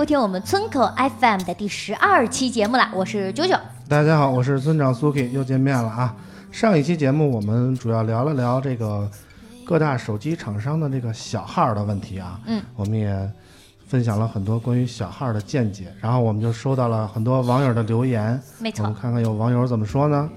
[0.00, 0.90] 收听我们村口
[1.20, 3.54] FM 的第十二期节目了，我是九九。
[3.86, 6.16] 大家好，我是村长苏 k 又见面了啊！
[6.50, 9.06] 上一期节目我们主要聊了聊这个
[9.62, 13.30] 各大手机厂商的这个小号的问题啊，嗯，我们也
[13.86, 20.30] 分享了很多关于小号的见解，然后我们就收到了很多网友的留言，没错我们，看看有网友怎么说呢？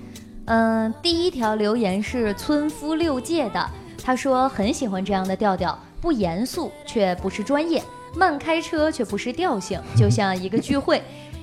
[0.44, 3.66] 嗯、第一条留言是村夫六界的，
[4.03, 7.81] 他说很喜欢这样的调调，不严肃却不是专业，
[8.16, 11.02] 慢开车却不失调性，就像一个聚会。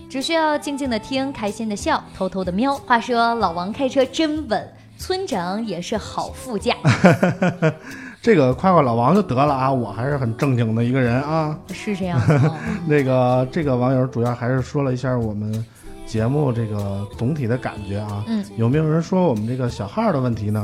[0.08, 2.74] 只需要静静的听，开心的笑，偷偷的瞄。
[2.74, 4.68] 话说老王开车真稳，
[4.98, 6.74] 村长也是好副驾，
[8.20, 11.56] 这个夸夸老王就得了啊，我还是很正经的一个人啊。
[11.72, 12.58] 是这样吗？
[12.88, 15.64] 那个这个网友主要还是说了一下我们
[16.06, 20.60] 节目这个总体的感觉啊，嗯，有没有人说我们这个小号的问题呢？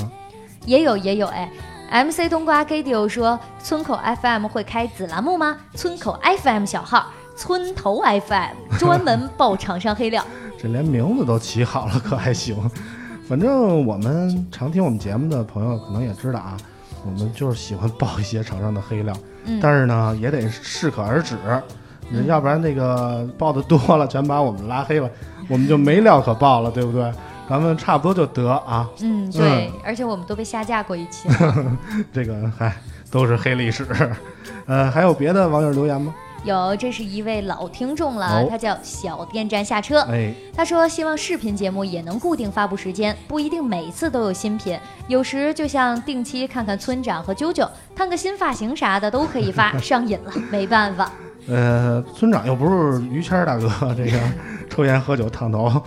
[0.64, 1.48] 也有也有哎。
[1.90, 5.56] MC 冬瓜 g a d i o 说：“村口 FM 会开子栏目吗？
[5.74, 7.06] 村口 FM 小号，
[7.36, 10.24] 村头 FM 专门爆厂商黑料。
[10.60, 12.56] 这连名字都起好了，可还行。
[13.28, 16.56] 反正我们常听我们节目的朋友可能也知道啊，
[17.04, 19.14] 我们就是喜欢爆一些厂商的黑料，
[19.44, 21.36] 嗯但是呢也得适可而止，
[22.10, 25.08] 嗯要不然那个爆的多了，全把我们拉黑了，
[25.48, 27.12] 我们就没料可爆了，对不对？
[27.48, 31.28] 咱们差不多就得啊，嗯，对，而且我们都被下架过一期。
[32.12, 32.76] 这个嗨
[33.10, 33.86] 都是黑历史。
[34.66, 36.14] 呃，还有别的网友留言吗？
[36.44, 40.00] 有，这是一位老听众了，哦他叫小电站下车。
[40.02, 51.10] 哎，他说希望视频节目也能固定发布时间，不一定每次都有新品，有时就像定期看看村长和啾啾，烫个新发型啥的都可以发，上瘾了，没办法。
[51.48, 54.18] 呃，村长又不是于谦大哥，这个
[54.68, 55.82] 抽烟喝酒烫头，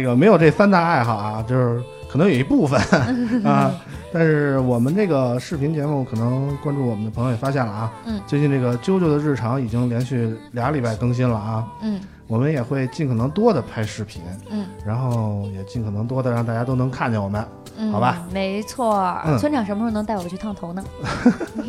[0.00, 2.80] 这个没有这三大爱好啊，就是可能有一部分
[3.44, 3.72] 啊。
[4.10, 11.66] 但是我们这个视频节目，可能关注我们的朋友也发现了啊，嗯，最近这个啾啾的日常已经连续俩礼拜更新了啊。
[11.82, 17.44] 嗯我们也会尽可能多的拍视频，嗯然后也尽可能多的让大家都能看见我们。
[17.78, 19.16] 嗯，好吧，没错。
[19.26, 20.84] 嗯村长什么时候能带我去烫头呢？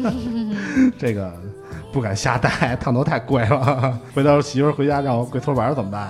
[1.00, 1.31] 这个
[1.91, 3.97] 不敢瞎带，烫头太贵了。
[4.13, 6.01] 回头媳妇回家让我跪搓板怎么办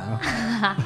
[0.61, 0.77] 啊？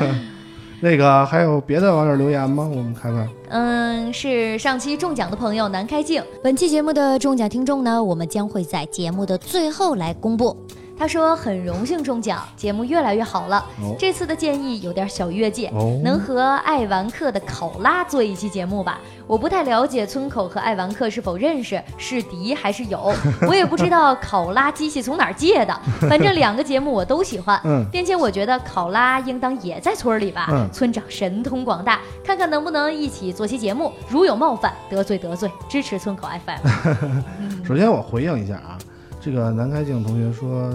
[0.84, 2.70] 那个还有别的网友留言吗？
[2.70, 3.26] 我们看看。
[3.48, 6.22] 嗯，是上期中奖的朋友南开静。
[6.44, 10.54] 本期节目的中奖听众呢，我们将会在节目的最后来公布。
[10.98, 13.58] 他说很荣幸中奖，节目越来越好了。
[13.82, 19.00] 哦这次的建议有点小越界，哦能和爱玩客的考拉做一期节目吧？
[19.26, 23.14] 我不太了解村口和爱玩客是否认识，是敌还是友，
[23.48, 25.78] 我也不知道考拉机器从哪儿借的。
[26.02, 30.48] 反正两个节目我都喜欢，嗯并且我觉得考拉应当也在村里吧。
[30.52, 33.92] 嗯村长神通广大，看看能不能一起做期节目。
[34.10, 37.64] 如有冒犯，得罪得罪，支持村口 FM。
[37.66, 38.78] 首先我回应一下啊，
[39.24, 40.70] 这个南开静同学说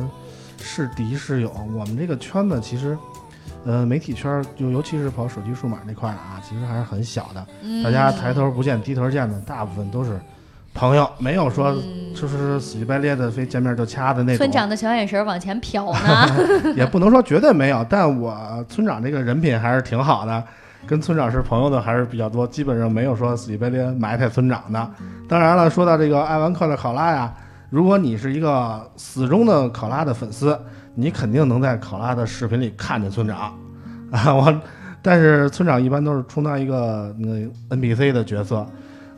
[0.62, 2.96] 是敌是友，我们这个圈子其实。
[3.66, 7.46] 呃，媒体圈儿就尤其是跑手机数码那块啊，其实还是很小的。
[7.62, 10.18] 嗯大家抬头不见低头见的，大部分都是
[10.72, 11.76] 朋友，没有说
[12.14, 14.38] 就是死乞白咧的非见面就掐的那种。
[14.38, 16.72] 村长的小眼神往前瞟呢。
[16.76, 20.42] 也不能说绝对没有，但我村长这个人品还是挺好的，
[20.86, 24.90] 跟村长是朋友的还是比较多，基本上没有说死乞白咧埋汰村长的。
[25.28, 27.34] 当然了，说到这个爱玩客的考拉呀，
[27.70, 30.58] 如果你是一个死忠的考拉的粉丝，
[30.94, 33.54] 你肯定能在考拉的视频里看见村长
[34.10, 34.32] 啊。
[34.34, 34.60] 我，
[35.02, 38.66] 但是村长一般都是充当一个那 NPC 的角色。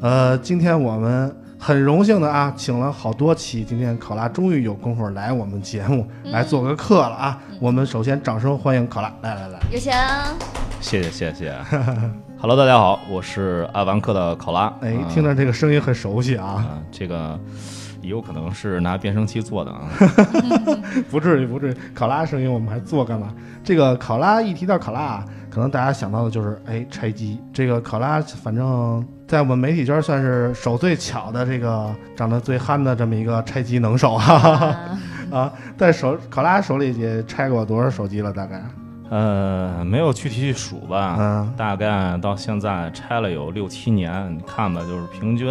[0.01, 7.39] 呃，今天我们很荣幸的啊，请了好多期，今天考拉终于有功夫来我们节目来做个客了啊！
[7.61, 9.93] 我们首先掌声欢迎考拉，来来来，有请。
[10.81, 11.55] 谢谢谢谢。
[12.41, 14.73] Hello，大家好，我是爱玩客的考拉。
[14.81, 17.39] 哎，啊听着这个声音很熟悉啊，啊，这个
[18.03, 19.89] 也有可能是拿变声器做的啊。
[21.11, 23.35] 不至于不至于，考拉声音我们还做干嘛？
[23.63, 27.39] 这个考拉一提到考拉啊，可能大家想到的就是哎拆机。
[27.53, 34.99] 这个考拉，反正在我们媒体圈算是手最巧的这个长得最憨的这么一个拆机能手哈、啊
[35.31, 38.33] 啊，在手考拉手里也拆过多少手机了？
[38.33, 38.63] 大概？
[39.11, 45.49] 呃，没有具体去数吧，嗯大概到现在拆了有六七年，你看吧，就是平均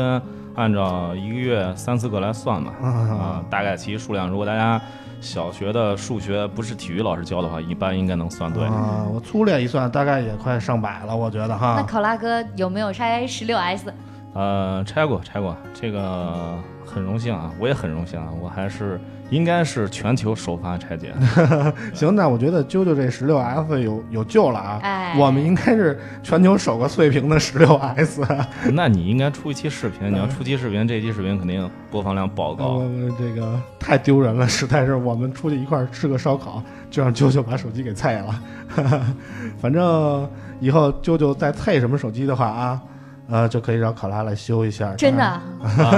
[0.56, 4.81] 按照一个月三四个来算吧，啊、啊大概其数量，如果大家
[5.22, 8.63] 小学的数学不是体育老师教的话，一般应该能算对。
[8.66, 11.84] 啊，我粗略一算，大概也快上百了，我觉得哈那。
[11.84, 13.94] 考拉哥有没有拆十六 S？
[14.34, 21.13] 呃，拆过，拆过，这个很荣幸啊，我也很荣幸啊，我还是应该是全球首发拆解。
[21.93, 24.79] 行，那我觉得啾啾这十六 S 有有救了啊。
[24.81, 28.21] 哎，我们应该是全球首个碎屏的十六 S。
[28.73, 32.79] 那你应该出一期视频，你要出期视频，这期视频肯定播放量爆高。
[32.79, 38.41] 呃，这个太丢人了，实在是我们出去一块儿吃个烧烤，就让啾啾把手机给菜了。
[39.59, 40.27] 反正
[40.59, 42.81] 以后啾啾再菜什么手机的话啊，
[43.29, 44.93] 呃，就可以让考拉来修一下。
[44.95, 45.41] 真的啊，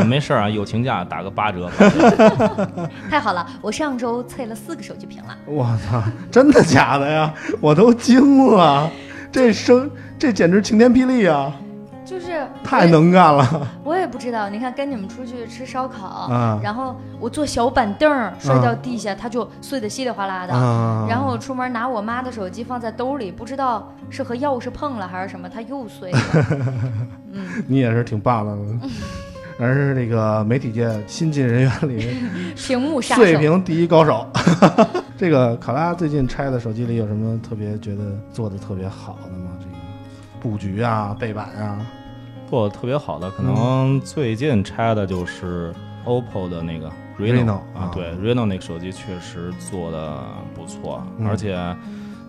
[0.05, 1.69] 没事儿啊，友情价打个八折。
[3.09, 5.37] 太好了，我上周测了四个手机屏了。
[5.45, 6.01] 我操，
[6.31, 7.33] 真的假的呀？
[7.61, 8.89] 我都惊了，
[9.31, 9.89] 这生
[10.19, 11.53] 这简直晴天霹雳啊！
[12.03, 16.59] 就是太能干了我也不知道，你看跟你们出去吃烧烤，啊！
[16.61, 20.53] 然后我坐小板凳摔到地下，它就碎得稀里哗啦的。
[20.53, 26.19] 啊然后我出门拿我妈的手机放在兜里，不知道是和钥匙碰了还是什么，它又碎了。
[27.33, 28.61] 嗯，你也是挺霸道的，
[29.59, 32.17] 而是这个媒体界新进人员里
[32.55, 33.37] 屏幕碎。
[33.37, 34.27] 屏第一高手。
[35.17, 39.51] 这个考拉最近拆的手机里有什么特别觉得做的特别好的吗？
[39.59, 39.73] 这个
[40.41, 41.85] 布局啊、背板啊，
[42.49, 45.71] 做的特别好的，可能最近拆的就是
[46.05, 50.17] OPPO 的那个 Reno，Reno 啊啊，对 Reno 那个手机确实做的
[50.55, 51.55] 不错，嗯而且。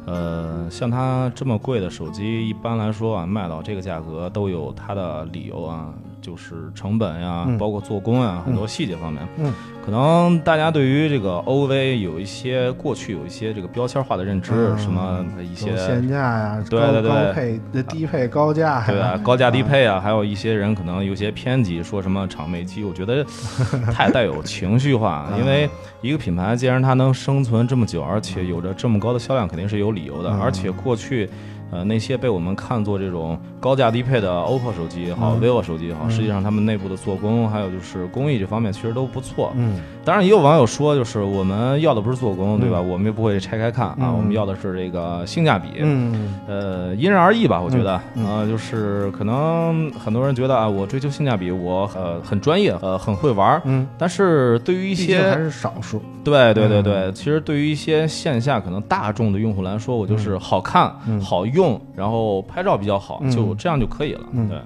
[0.05, 9.21] 呃，像它这么贵的手机，一般来说啊，卖到这个价格都有它的理由啊，就是成本呀，嗯包括做工呀，很多细节方面。
[9.39, 9.53] 嗯，
[9.85, 19.19] 可能大家对于这个 OV 有一些过去有一些这个标签化的认知，嗯什么一些限价呀、对对对高高配、呃低配、高价，对吧？
[19.23, 23.23] 高价低配啊，还有一些人可能有些偏激，说什么厂妹机，我觉得
[23.93, 25.29] 太带有情绪化。
[25.37, 25.69] 因为
[26.01, 30.31] 一个品牌既然它能生存这么久，而且有着这么高的销量，肯定是有理由的。
[30.31, 31.29] 嗯而且过去。
[31.73, 39.51] 呃，那些被我们看作这种高价低配的 OPPO 手机也好、嗯 vivo 手机也好，嗯实际上他们内部的做工还有就是工艺这方面其实都不错。
[39.57, 42.79] 嗯当然，也有网友说，就是我们要的不是做工，对吧？
[42.81, 45.69] 嗯我们也不会拆开看啊，嗯我们要的是这个性价比。
[45.79, 56.03] 嗯呃，因人而异吧，我觉得，嗯呃，就是可能很多人觉得啊，我追求性价比，我呃很专业，呃很会玩儿，嗯，但是对于一些还些，是少数。
[56.25, 64.21] 对对对嗯对，其实对于一些线下可能大众的用户来说，我就是好看、嗯好用，然后拍照比较好，嗯就这样就可以了。
[64.33, 64.59] 嗯对，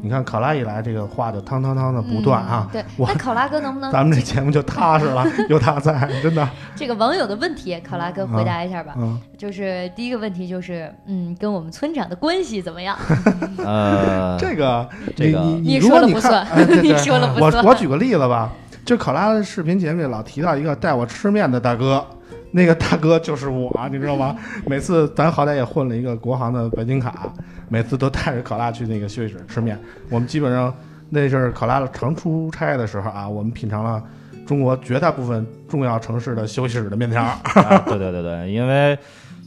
[0.00, 2.72] 你看考拉一来，这个话就汤汤汤的不断啊嗯。
[2.72, 6.48] 对，那考拉哥能不能咱们这节目就踏实了， 有他在，真的。
[6.76, 8.94] 这个网友的问题，考拉哥回答一下吧？
[8.98, 12.96] 嗯，就是第一个问题就是，嗯，跟我们村长的关系怎么样？
[13.58, 18.52] 呃，这个这个你你你如果你看，说了不算哎对 对你说了不算我我举个例子吧，
[18.88, 22.02] 就考拉的视频节目里老提到一个带我吃面的大哥。
[22.50, 24.34] 那个大哥就是我，你知道吗？
[24.64, 27.30] 每次咱好歹也混了一个国航的白金卡，
[27.68, 29.78] 每次都带着考拉去那个休息室吃面。
[30.08, 30.74] 我们基本上
[31.10, 34.02] 那阵儿考拉常出差的时候啊，我们品尝了
[34.46, 37.22] 中国绝大部分重要城市的休息室的面条。
[37.44, 38.98] 啊对对对对，因为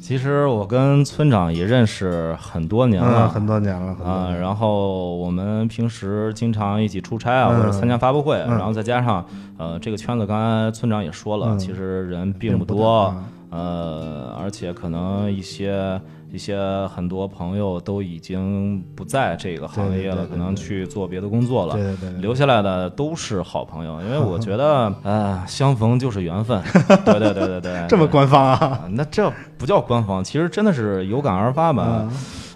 [0.01, 7.59] 其实我跟村长也认识很多年了，嗯，很多年了，啊，然后我们平时经常一起出差啊，嗯。
[7.59, 8.57] 或者参加发布会，嗯。
[8.57, 9.23] 然后再加上
[9.59, 11.59] 呃，这个圈子刚才村长也说了，嗯。
[11.59, 13.15] 其实人并不多，
[13.51, 16.57] 呃，而且可能一些一些
[16.87, 21.73] 很多朋友都已经不在这个行业了，可能去做别的工作了。
[21.73, 26.61] 对对对对，留下来的都是好朋友，因为我觉得， 呃，相逢就是缘分。
[27.05, 28.53] 对对对对对，这么官方啊？
[28.61, 31.85] 啊，那这不叫官方，其实真的是有感而发吧。
[32.01, 32.11] 嗯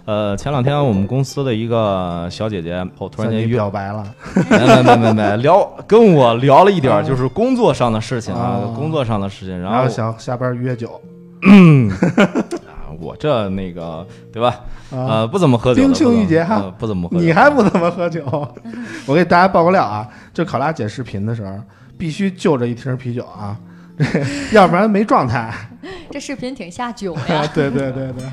[0.06, 4.06] 呃，前两天我们公司的一个小姐姐，我突然间约，表白了，
[4.48, 11.02] 没没没没没聊，跟我聊了一点就是工作上的事情啊，啊工作上的事情，然然后后想下班约酒啊
[13.00, 14.48] 我这那个对吧？
[14.90, 14.96] 啊。
[15.22, 18.24] 呃，不怎么喝酒，冰清玉洁哈呃不怎么喝酒，你还不怎么喝酒？
[19.06, 21.52] 我给大家爆个料啊，就考拉剪视频的时候，
[21.98, 23.56] 必须就着一瓶啤酒啊，
[24.52, 25.52] 要不然没状态。
[26.10, 27.46] 这视频挺下酒呀。
[27.54, 28.24] 对对对对，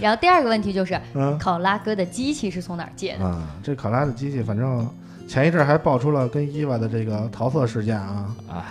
[0.00, 3.24] 然后第二个问题就是，嗯考拉哥的机器是从哪儿借的？
[3.24, 4.88] 啊，这考拉的机器，反正
[5.26, 8.26] 前一阵儿还爆出了跟伊娃的这个桃色事件啊。
[8.50, 8.62] 哎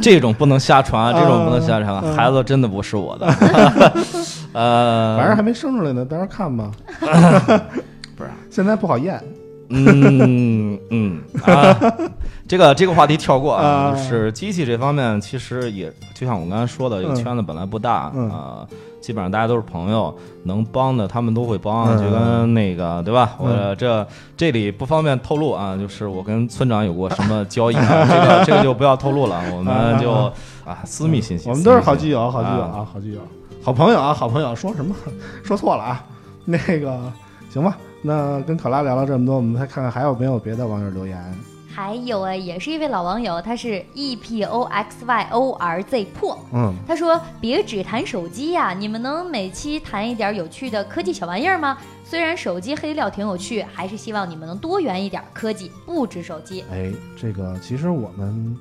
[0.00, 3.26] 这种不能瞎传，这种不能瞎传，嗯孩子真的不是我的。
[4.56, 6.70] 呃，反正还没生出来呢，到时候看吧。
[8.16, 9.22] 不是，现在不好验。
[9.68, 11.76] 嗯嗯啊，
[12.48, 13.92] 这个这个话题跳过啊，啊。
[13.92, 18.66] 就是机器这方面，其实也就像我刚才说的，这个嗯圈子本来不大嗯啊，
[19.02, 23.36] 基本上大家都是朋友，能帮的他们都会帮，嗯就跟那个对吧？
[23.40, 23.68] 嗯。
[23.68, 24.06] 我这
[24.38, 30.12] 这里不方便透露啊，就是我跟村长有过什么交易啊， 这个这个就不要透露了，我们就
[30.64, 33.20] 啊私密信息，我们都是好基友，好基友啊，好基友，
[33.66, 34.54] 好朋友啊，好朋友。
[34.54, 34.94] 说什么？
[35.42, 36.06] 说错了啊。
[36.44, 37.12] 那个
[37.50, 41.20] 行吧，那跟考拉聊了这么多，我们再看看还有没有别的网友留言。
[41.74, 46.38] 还有啊，也是一位老网友，他是 E P O X Y O R Z 破。
[46.54, 51.76] 嗯，他说：“别只谈手机呀、你们能每期谈一点有趣的科技小玩意儿吗？
[52.04, 56.62] 虽然手机黑料挺有趣，还是希望你们能多元一点，科技不止手机。
[56.70, 58.56] 哎，这个其实我们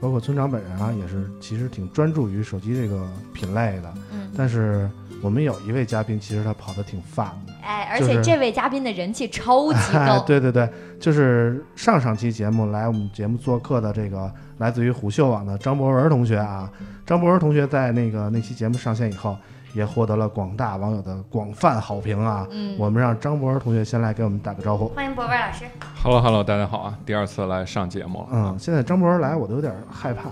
[0.00, 3.94] 包括村长本人啊，也是其实挺专注于手机这个品类的。
[4.12, 4.88] 嗯，但是
[5.22, 7.52] 我们有一位嘉宾，其实他跑得挺泛的。
[7.62, 10.20] 哎，而且这位嘉宾的人气超级哎高。
[10.26, 10.68] 对对对，
[11.00, 16.70] 就是上上期节目来我们节目做客的这个来自于虎嗅网的张博文同学啊，
[17.06, 19.36] 张博文同学在那个那期节目上线以后，
[19.76, 22.46] 也获得了广大网友的广泛好评啊。
[22.50, 24.88] 嗯，我们让张博文同学先来给我们打个招呼。
[24.88, 25.66] 欢迎博文老师。
[26.02, 26.98] Hello Hello，大家好啊！
[27.04, 28.28] 第二次来上节目了。
[28.32, 30.30] 嗯，现在张博文来，我都有点害怕，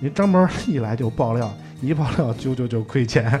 [0.00, 3.38] 因为张博文一来就爆料，一爆料啾啾就亏钱。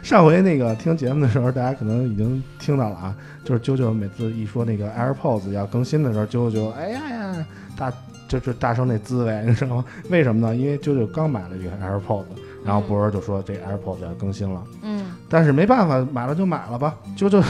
[0.00, 7.92] 上回那个听节目的时候，大家可能已经听到了啊，就是啾啾每次一说那个 AirPods 要更新的时候，啾啾就哎呀呀大
[8.28, 9.84] 就是大声那滋味，你知道吗？
[10.08, 10.54] 为什么呢？
[10.54, 12.24] 因为啾啾刚买了一个 AirPods，
[12.64, 17.42] 然后博文就说这 AirPods 要更新了，嗯，但是没办法，买了就买了吧，啾啾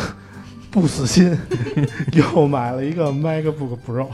[0.70, 1.38] 不死心，
[2.12, 4.08] 又买了一个 MacBook Pro，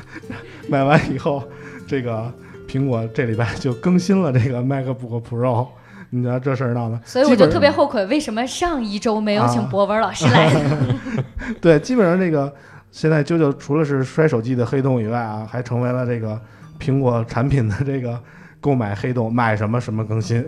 [0.68, 1.42] 买完以后，
[1.86, 2.30] 这个
[2.68, 5.66] 苹果这礼拜就更新了这个 MacBook Pro，
[6.10, 10.94] 你知道这事儿闹的，所以我就特别后悔，为什么上一周没有请啊博文老师来呢？
[11.62, 12.52] 对，基本上这个
[12.90, 16.38] 现在啾啾除了是摔手机的黑洞以外啊，还成为了这个
[16.78, 18.20] 苹果产品的这个
[18.66, 20.44] 购买黑洞，买什么什么更新。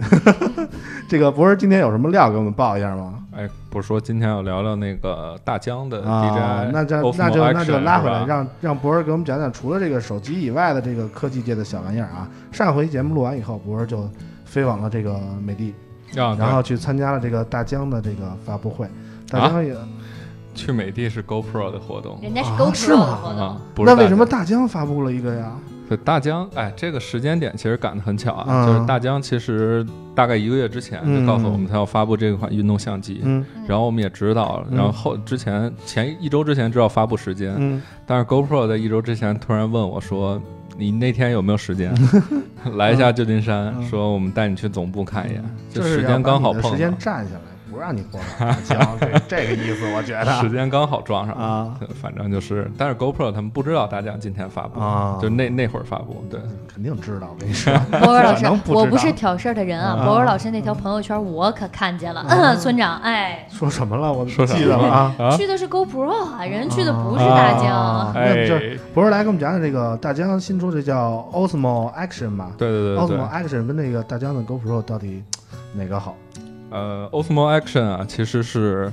[1.09, 3.15] 这个博士今天有什么料给我们报一下吗？
[3.31, 12.29] 哎，不是说今天要聊聊那个大疆的啊那就那就那就拉回来，让让博士给我们讲讲，除了这个手机以外的这个科技界的小玩意儿啊。
[12.51, 14.11] 上回节目录完以后，博士就
[14.45, 18.89] 飞往了这个美的，啊，然后去参加了这个大疆的这个发布会。
[19.31, 19.81] 大疆也，对
[20.57, 23.33] 去美的是 GoPro 的活动人家是啊 GoPro 的活
[23.77, 23.85] 动。
[23.85, 25.53] 那为什么大疆发布了一个呀？
[25.88, 26.49] 对大疆？
[26.54, 33.21] 哎，这个时间点其实赶得很巧啊，嗯就是大疆其实大概一个月之前就告诉我们他要发布这款运动相机。
[33.25, 40.40] 嗯然后我们也知道了，嗯然后后之前前一周之前知道发布时间，嗯，但是 GoPro 在一周之前突然问我说
[40.76, 41.92] ：“你那天有没有时间
[42.76, 43.75] 来一下旧金山？
[43.78, 45.42] 嗯说我们带你去总部看一眼。”
[45.73, 47.40] 就时间刚好碰时间占下来，
[47.78, 51.37] 不让你播了， 行，这这个意思，我觉得时间刚好撞上。
[51.37, 56.25] 啊反正就是，但是 GoPro 他们不知道大疆今天发布，啊，就那那会儿发布。
[56.28, 59.97] 对，肯定知道，我跟你说， 博文老师 我不是挑事儿的人啊。
[60.00, 64.12] 啊博文老师那条朋友圈我可看见了，村长，哎，说什么了？
[64.12, 65.14] 我说啥记得了啊。
[65.16, 68.12] 啊，去的是 GoPro 啊，人去的不是大啊疆。
[68.14, 75.23] 那就哎，博文来给我们讲讲这个大疆新出这叫 Osmo Action 吧对对对对，Osmo，Action 跟那个大疆的 GoPro 到底
[75.75, 76.16] 哪个好？
[76.71, 78.93] 呃，Osmo Action 啊，其实是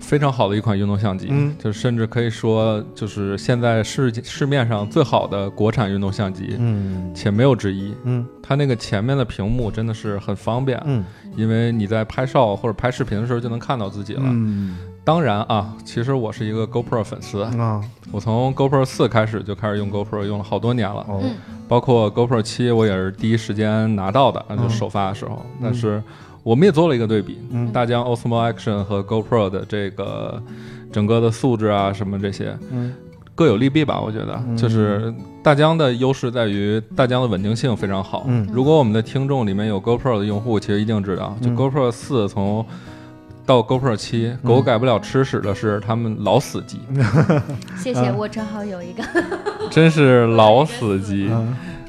[0.00, 7.94] 非常好的一款运动相机，嗯就甚至可以说就是现在市市面上最好的国产运动相机，嗯且没有之一。
[8.04, 11.04] 嗯它那个前面的屏幕真的是很方便，嗯
[11.36, 14.22] 因为你在拍照或者拍视频的时候就能看到自己了。
[14.24, 17.80] 嗯当然啊，其实我是一个 GoPro 粉丝，啊
[18.12, 21.04] 我从 GoPro 四开始就开始用 GoPro，用了好多年了。
[21.68, 25.44] 包括 GoPro 七，我也是第一时间拿到的，嗯就首发的时候。
[25.60, 26.00] 但是
[26.42, 27.70] 我们也做了一个对比，嗯。
[27.72, 30.42] 大疆 Osmo Action 和 GoPro 的这个
[30.90, 32.92] 整个的素质啊，什么这些嗯。
[33.34, 34.00] 各有利弊吧。
[34.00, 34.56] 我觉得，嗯。
[34.56, 38.24] 就是大疆的优势在于大疆的稳定性非常好。
[38.26, 38.46] 嗯。
[38.52, 41.56] 如果我们的听众里面有 GoPro 的用户，其实一定知道，就嗯。
[41.56, 42.66] GoPro 四从
[43.46, 46.80] 到 GoPro 七，狗改不了吃屎的是他们老死机，
[47.78, 48.16] 谢谢，嗯。
[48.18, 49.02] 我正好有一个。
[49.70, 51.30] 真是老死机。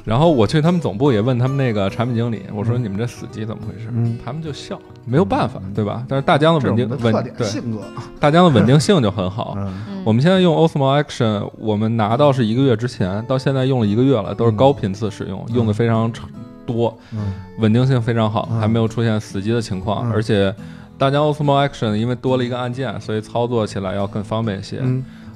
[0.06, 3.88] 嗯然后我去他们总部也问他们那个产品经理，我说你们这死机怎么回事？
[3.90, 6.04] 嗯他们就笑，没有办法，对吧？
[6.06, 7.80] 但是大疆的稳定稳们的特点对性格。
[8.20, 9.56] 大疆的稳定性就很好。
[10.04, 16.28] 我们现在用 Osmo Action，我们拿到是一个月之前，到现在用了一个月了，都是高频次使用，嗯用的非常长
[16.66, 20.10] 多，嗯稳定性非常好，嗯还没有出现死机的情况。
[20.10, 20.54] 嗯而且
[20.98, 24.82] 大疆 Osmo Action 因为多了一个按键，所以操作起来要更方便一些。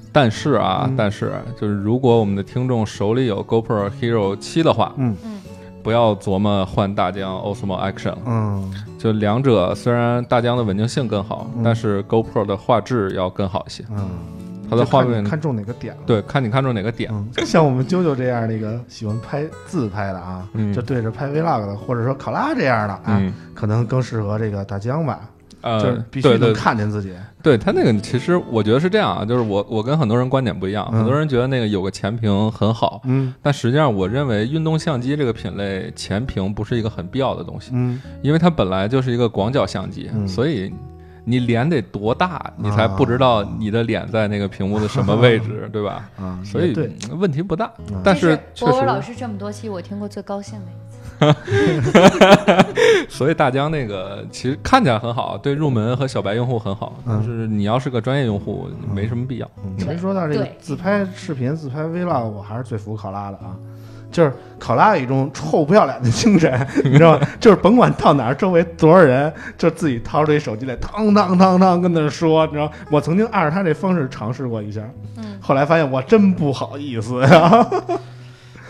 [0.09, 0.95] 嗯但是啊，嗯。
[0.97, 5.17] 但是就是如果我们的听众手里有 GoPro Hero 七的话，嗯。
[5.25, 5.39] 嗯
[5.81, 8.19] 不要琢磨换大疆 Osmo Action 了。
[8.27, 8.75] 嗯。
[8.99, 11.63] 就两者虽然大疆的稳定性更好，嗯。
[11.63, 13.85] 但是 GoPro 的画质要更好一些。
[13.91, 14.11] 嗯，
[14.69, 16.03] 它的画面看中哪个点了。
[16.05, 17.11] 对，看你看中哪个点。
[17.13, 20.75] 嗯，像我们啾啾这样那个喜欢拍自拍的啊，嗯。
[20.75, 25.21] 就对着拍 vlog 的，或者说考拉这样的啊，嗯，可能更适合这个大疆吧，
[25.61, 27.13] 呃，就是必须能对对看见自己。
[27.43, 33.33] 对他那个，其实我觉得是这样啊，就是我我跟很多人观点不一样，嗯很多人觉得那个有个前屏很好，嗯。
[33.43, 38.01] 但实际上我认为运动相机这个品类前屏不是一个很必要的东西，嗯。
[38.23, 40.27] 因为它本来就是一个广角相机，嗯。
[40.27, 40.73] 所以
[41.25, 46.09] 你脸得多大，你才不知道你的脸在那个屏幕的什么位置，对吧？
[46.19, 46.75] 啊，所以
[47.19, 50.88] 问题不大嗯，但是确博文老，师这么多期，我听过最高兴的一次。
[53.09, 59.51] 所以大疆那个其实看起来很好，对入门和小白用户很好，嗯但是你要是个专业用户，没什么必要。
[59.79, 63.57] 其实说到这个自拍视频、自拍 vlog，我还是最服考拉的啊。
[64.11, 66.51] 就是考拉有一种臭不要脸的精神，
[66.83, 67.29] 你知道吗？
[67.39, 72.73] 就是甭管到哪儿，周围多少人，就自己掏出一手机来，当当当当跟那儿说，你知道？
[72.91, 74.81] 我曾经按照他这方式尝试过一下，
[75.19, 77.67] 嗯，后来发现我真不好意思呀。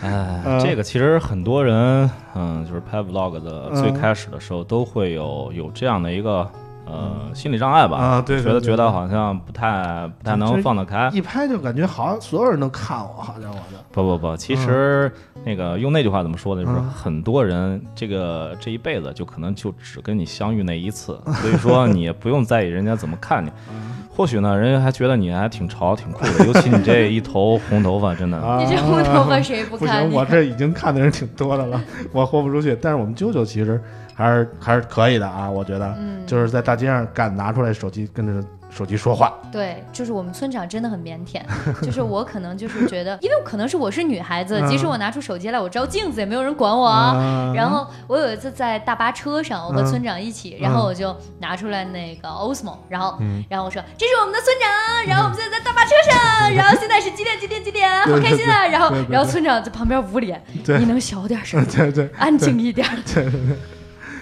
[0.01, 6.49] 哎嗯，这个其实很多人，嗯，就是拍 vlog 的嗯最开始的时候都会有有这样的一个
[6.85, 11.09] 呃心理障碍吧，啊对对觉得觉得好像不太不太能放得开。
[11.13, 13.77] 一拍就感觉好像所有人都看我，好像我就。
[13.91, 15.11] 不不不，其实
[15.45, 16.63] 那个用那句话怎么说呢？
[16.63, 23.49] 就是嗯很多人这个这一辈子就可能就只跟你相遇那一次， 所以说你也不用在意人家怎么看你。
[23.71, 28.37] 嗯或许呢，人家还觉得你还挺潮挺酷的，尤其你这一头红头发，真的。
[28.37, 31.81] 啊你这红头发谁不不行，我这已经看的人挺多的了，
[32.11, 32.77] 我豁不出去。
[32.81, 33.81] 但是我们舅舅其实
[34.13, 41.41] 还是还是可以的啊，我觉得，嗯，就是在大街上敢拿出来手机跟着手机说话，对，就是我们村长真的很腼腆，
[41.83, 44.67] 就是我可能就是觉得，因为可能是我是女孩子，嗯。
[44.69, 47.15] 即使我拿出手机来，我照镜子也没有人管我啊。
[47.15, 53.43] 啊然后我有一次在大巴车上，我和嗯村长一起，然后我就拿出来那个 Osmo，然后、嗯。
[53.49, 58.67] 然后我说这是我们的村长，然后我们现在在大巴车上， 然后现在是几点几点几点，好开心啊！
[58.67, 60.77] 然后然后村长在旁边捂脸，对。
[60.77, 62.87] 你能小点声， 对对，安静一点。
[63.13, 63.25] 对。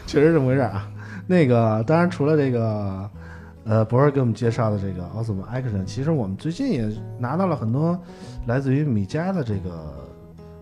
[0.08, 0.88] 确实这么回事啊。
[1.28, 3.10] 那个当然除了这个。
[3.68, 8.00] 呃，博士给我们介绍的这个 Awesome Action，其实我们最近也拿到了很多
[8.46, 9.94] 来自于米家的这个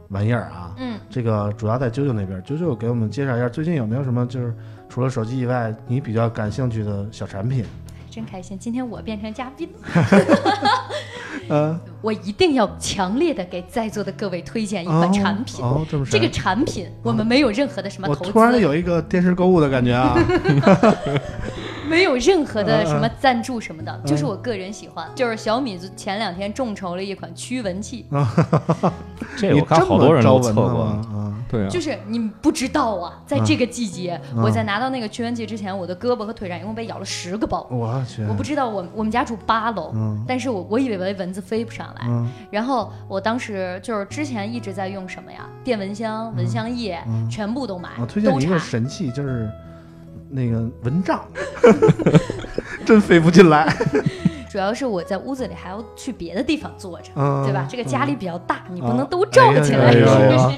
[0.10, 0.74] 玩意儿啊。
[0.80, 4.56] 嗯，这个主要在啾啾那边，啾啾给我们介绍一下最近有没有什么就是
[4.90, 7.64] 除了手机以外你比较感兴趣的小产品？
[8.10, 10.06] 真开心，今天我变成嘉宾了。
[11.48, 15.64] 呃，我一定要强烈的给在座的各位推荐一款产品。
[15.64, 20.18] 哦，哦这么这个产品我们没有任何的什么投我突然，有一个电视购物的感觉啊！
[21.90, 25.08] 没有任何的嗯什么赞助什么的，就是我个人喜欢。
[25.16, 28.06] 就是小米前两天众筹了一款驱蚊器，
[29.38, 30.64] 这我看这么好多人都测过。
[30.64, 34.42] 啊，对啊，就是你们不知道啊，在这个季节，嗯。
[34.44, 37.66] 我在拿到那个驱蚊器之前，我的胳膊和腿上一共被咬了十个包。
[37.70, 40.24] 我去，我不知道我我们家住八楼，嗯。
[40.28, 42.30] 但是我我以为蚊子飞不上来，嗯。
[42.52, 48.56] 然后我当时就是之前一直在用什么呀，电蚊香、蚊香液，嗯全部都买，我推荐一个。
[48.58, 49.50] 神器，就是
[50.36, 51.26] 那个蚊帐，
[52.86, 53.74] 真飞不进来，
[54.52, 57.66] 主要是我在屋子里还要去别的地方坐着，嗯对吧？
[57.70, 59.88] 这个家里比较大，你不嗯能都罩起来。
[59.88, 60.06] 哎呦
[60.50, 60.58] 是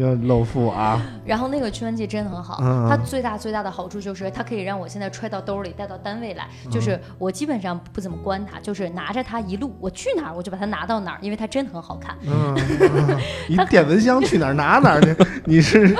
[0.00, 1.00] 要露富啊！
[1.24, 12.16] 然后那个驱蚊剂真的很好，嗯它最大最大的好处就是它可以让我现在揣到兜里带到单位来，嗯就是我基本上不怎么关它，就是拿着它一路我去哪儿我就把它拿到哪儿，因为它真的很好看。
[12.26, 15.14] 嗯，嗯 一电蚊香去哪儿拿哪儿去？
[15.44, 15.96] 你是这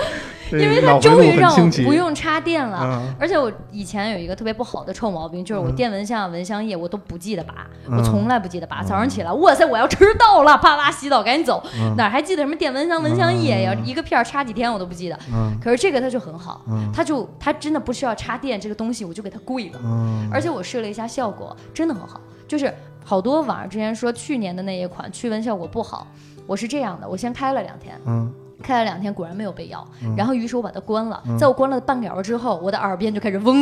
[0.60, 2.80] 因为它终于让我不用插电了。
[2.82, 8.82] 嗯而且我以前有一个特别不好的臭毛病，就是我嗯电蚊香、蚊香液我都不记得拔，嗯我从来不记得拔。
[8.82, 13.74] 早上起来，哇塞，我要迟到了，啪啦洗澡赶紧走，嗯哪还记得什么电蚊香、蚊香液呀？
[13.76, 15.18] 嗯一个片儿插几天我都不记得。
[15.32, 19.80] 嗯可是这个它就很好，嗯它就它真的不需要插电，这个东西我就给它跪了。
[19.84, 22.20] 嗯，而且我试了一下效果，真的很好。
[22.46, 22.72] 就是
[23.04, 26.06] 好多网上之前说去年的那一款驱蚊效果不好，
[26.46, 28.30] 我是这样的，我先开了两天，嗯
[28.64, 30.14] 开了两天果然没有被咬，嗯。
[30.16, 31.36] 然后于是我把它关了，嗯。
[31.38, 33.54] 在我关了半个小时之后，我的耳边就开始嗡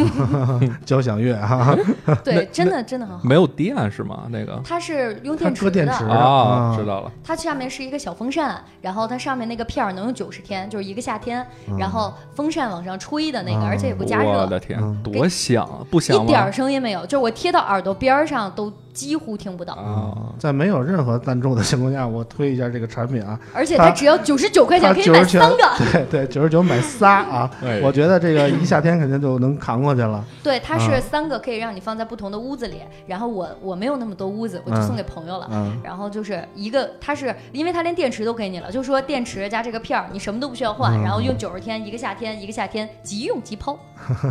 [0.84, 1.76] 交响乐哈，
[2.24, 3.24] 对，真的真的很好。
[3.24, 4.24] 没有电是吗？
[4.30, 4.60] 那个？
[4.64, 11.76] 它是用电池的，搁电池啊，嗯知道了，它下面是一个小风扇，然后它上面那个片儿能用九十天，就是一个夏天，嗯。
[11.78, 13.68] 然后风扇往上吹的那个，嗯。
[13.68, 16.22] 而且也不加热，我的天嗯，多响，不响？
[16.22, 19.74] 一点儿声音没有，就是我贴到耳朵边儿上都几乎听不到。
[19.74, 25.56] 啊，在没有任何赞助的情况下，我推一下这个产品啊，而且它只要九十九块钱可以买三个。
[25.78, 30.24] 对对，九十九买仨啊，哎我觉得这个一夏天肯定就能扛过去了。
[30.42, 32.82] 对，它啊是三个可以让你放在不同的屋子里。
[33.06, 35.48] 然后我我没有那么多屋子，我就嗯送给朋友了。
[35.52, 43.78] 嗯然后就是一个，它是因为它连电池都给你了，就说电池加这个片儿，你什么都不需要换，嗯然后用九十天，一个夏天，一个夏天即用即抛，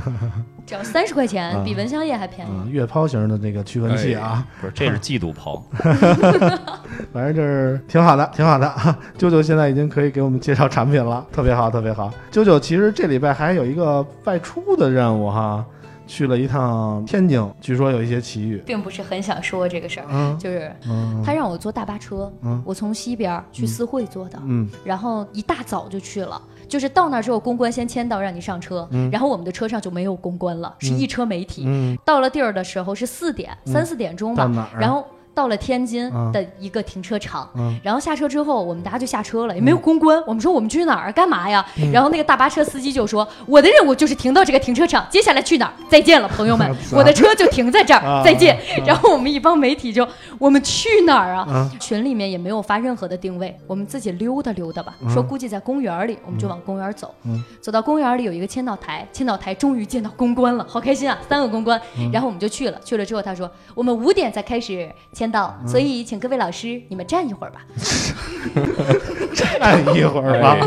[0.65, 2.51] 只要三十块钱，嗯比蚊香液还便宜。
[2.51, 5.63] 嗯，月抛型的这个驱蚊器啊，不是，这是嫉妒抛。
[7.13, 8.97] 反正就是挺好的，挺好的啊。
[9.17, 12.11] 啾啾现在已经可以给我们介绍产品了，特别好，特别好。
[12.31, 15.63] 啾啾其实这礼拜还有一个外出的任务哈，
[16.07, 18.61] 去了一趟天津，据说有一些奇遇。
[18.65, 26.41] 并不是很想说这个事儿，嗯就是嗯他让我坐大巴车，嗯我从西边去四惠坐的，嗯然后一大早就去了。
[26.69, 31.63] 就是到那之后，公关先签到让你上车，然后我们的车上就没有公关了，是一车媒体。
[31.65, 40.21] 嗯，到了地儿的时候是四点，三四点钟吧，然后到了天津嗯的一个停车场，嗯然后下车之后，我们大家就下车了，也没有公关。
[40.27, 41.65] 我们说我们去哪儿干嘛呀？
[41.77, 45.73] 嗯然后那个大巴车司机就说：“我的任务就是停到这个停车场，接下来去哪儿？
[45.89, 51.45] 再见了，朋友们， 我的车就停在这啊儿，再见。”然后我们一帮媒体就我们去哪儿啊？
[51.49, 54.95] 啊群里面也没有发任何的定位，我们自己溜达溜达吧。
[55.01, 57.13] 嗯说估计在公园里，我们就往公园走。
[57.25, 61.17] 嗯走到公园里有一个签到台，签到台终于见到公关了，好开心啊！
[61.27, 62.79] 三个公关，嗯然后我们就去了。
[62.83, 67.61] 去了之后，他说我们五点才开始签到，嗯所以请各位老师你们站一会儿吧。
[69.35, 70.57] 站一会儿吧。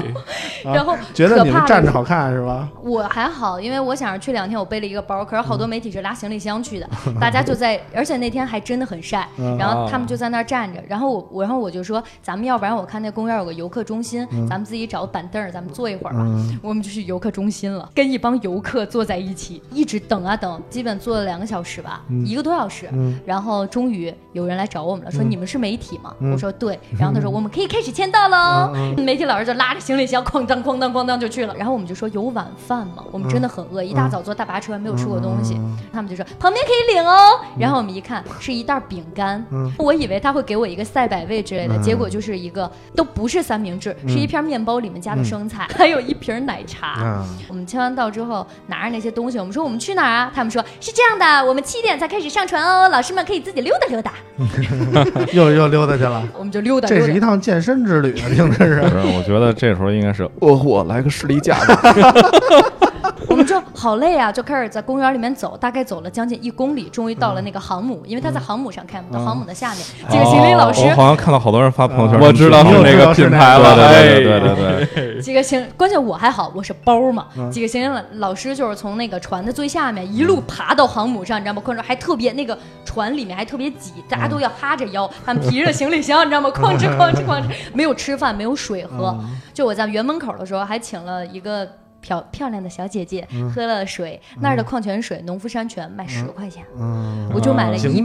[0.65, 2.69] 然后觉得你们可怕站着好看是吧？
[2.83, 6.89] 我还好，因为我想着去两天，我背了一个包，可是好嗯多媒体是拉行李箱去的，
[7.21, 16.21] 大家就在， 而且那天还真的很晒，嗯然后他们就在那儿站着，然后我我然后我就说，咱们要不然我看那公园有个游客中心，咱们自己找个板凳，咱们坐一会儿吧。
[16.23, 22.89] 嗯我们就去游客中心了，跟一帮游客坐在一起，一直等啊等，基本坐了两个小时吧，一个多小时。
[22.93, 26.15] 嗯然后终于有人来找我们了，说你们是媒体吗？
[26.21, 26.79] 嗯我说对。
[26.99, 28.73] 然后他说我们可以开始签到喽。
[28.75, 31.55] 嗯 媒体老师就拉着行李箱哐当哐当哐当就去了。
[31.57, 33.05] 然后我们就说有晚饭吗？
[33.11, 35.55] 我们真的很饿，一大早坐大巴车没有吃过东西。
[35.55, 37.39] 嗯他们就说旁边可以领哦。
[37.59, 47.03] 然后我们一看是一袋饼干，嗯我以为他会给我一个赛百味之类的，嗯结果就是一个都不是三明治，是一片面包里面加的生菜，还有一瓶奶茶。
[47.03, 50.33] 啊，我们签完到之后，拿着那些东西，我们说我们去哪儿啊？
[50.35, 54.13] 他们说是这样的，我们七点才开始上船哦，老师们可以自己溜达溜达。
[55.33, 56.23] 又又溜达去了。
[56.39, 56.89] 我们就溜达。
[56.89, 58.81] 这是一趟健身之旅啊，听着是。
[58.81, 61.57] 不是，我觉得这时候应该是饿货来个士力架
[63.83, 77.27] 好累啊，就开始在公园里面走，大概走了将近一公里，终于到了那个航母，因为他在航母上开嘛，到航母的下面，几个行李老师我好像看到好多人发朋友圈，我知道你又是哪个品牌了，对对哎对对 几个行，关键我还好，我是包嘛。
[77.37, 81.61] 嗯几个行李老师就是从那个船的最下面一路爬到航母上，你知道吗？
[81.61, 86.49] 况且还特别那个船里面还特别挤，大家都要哈着腰，他们提着行李箱，你知道吗？
[86.51, 89.19] 哐哧哐哧哐哧，没有吃饭，没有水喝。
[89.53, 91.69] 就我在园门口的时候，还请了一个。
[92.03, 98.05] 漂漂亮的小姐姐喝了水，那儿的矿泉水农夫山泉卖十块钱，嗯，我就买了一瓶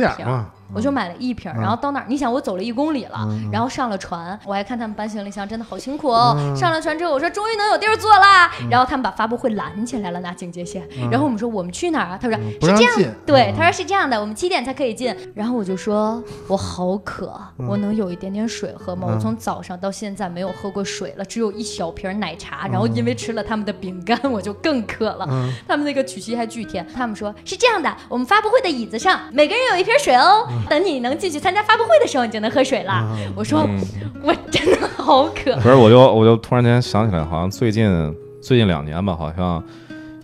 [0.74, 6.36] 我就买了一瓶然后到那儿，你想我走了一公里了，嗯然后上了船，我还看他们搬行李箱，真的好辛苦哦。
[6.56, 10.88] 上了船之后，我说终于能有地儿坐啦，嗯然后他们把发布会拦起来了，拿警戒线。
[11.10, 12.20] 然后我们说我们去哪儿啊？
[12.22, 15.16] 他说是这样，对嗯，他说是这样的，我们七点才可以进。
[15.34, 19.08] 然后我就说我好渴，嗯我能有一点点水喝吗？
[19.14, 25.26] 我从早上到现在没有喝过水了，只有一小瓶奶茶，然后因为吃了他们的饼干，我就更渴了。
[25.30, 33.08] 嗯他们那个曲奇还巨甜，他们说是这样的，我们发布会的椅子上每个人有一瓶水哦， 等你能进去参加发布会的时候，你就能喝水了。
[33.36, 33.80] 我说、嗯
[34.24, 39.64] 我真的好渴， 不是，我就我就突然间想起来，好像最近最近两年吧，好像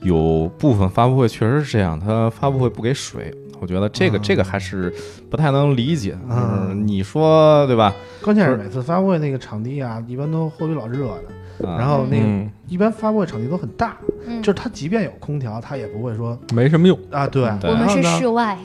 [0.01, 3.33] 有部分发布会确实是这样，他发布会不给水。
[3.61, 4.93] 我觉得这个、嗯这个还是
[5.29, 7.93] 不太能理解，就是嗯你说对吧？
[8.21, 12.49] 关键是每次发布会那个场地啊，一般都货比老热的，啊然后那个嗯。
[12.67, 14.41] 一般发布会场地都很大，嗯。
[14.41, 16.97] 就是它即便有空调，它也不会说没什么用。
[17.11, 17.69] 啊，对，对。
[17.69, 18.57] 我们是室外，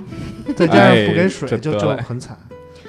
[0.56, 2.36] 再加上哎不给水，就就很惨。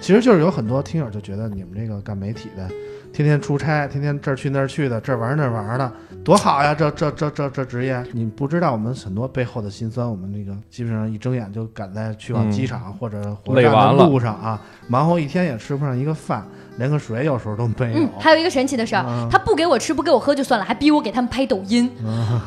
[0.02, 2.66] 其实就是有很多听友就觉得你们这个干媒体的，
[3.12, 5.92] 天天出差，天天这儿去那儿去的，这儿玩那儿玩的，
[6.24, 6.74] 多好呀！
[6.74, 10.10] 这这这这这职业，你不知道我们很多背后的辛酸。
[10.10, 14.08] 我们那个基本上一睁眼就赶在去往机场、或者火车站的累完了。
[14.08, 16.48] 路上啊，忙活一天也吃不上一个饭，
[16.80, 18.00] 连个水有时候都没有。
[18.00, 21.92] 嗯，还有一个神奇的事儿，嗯他不给我吃不给我喝就算了，还逼我给他们拍抖音。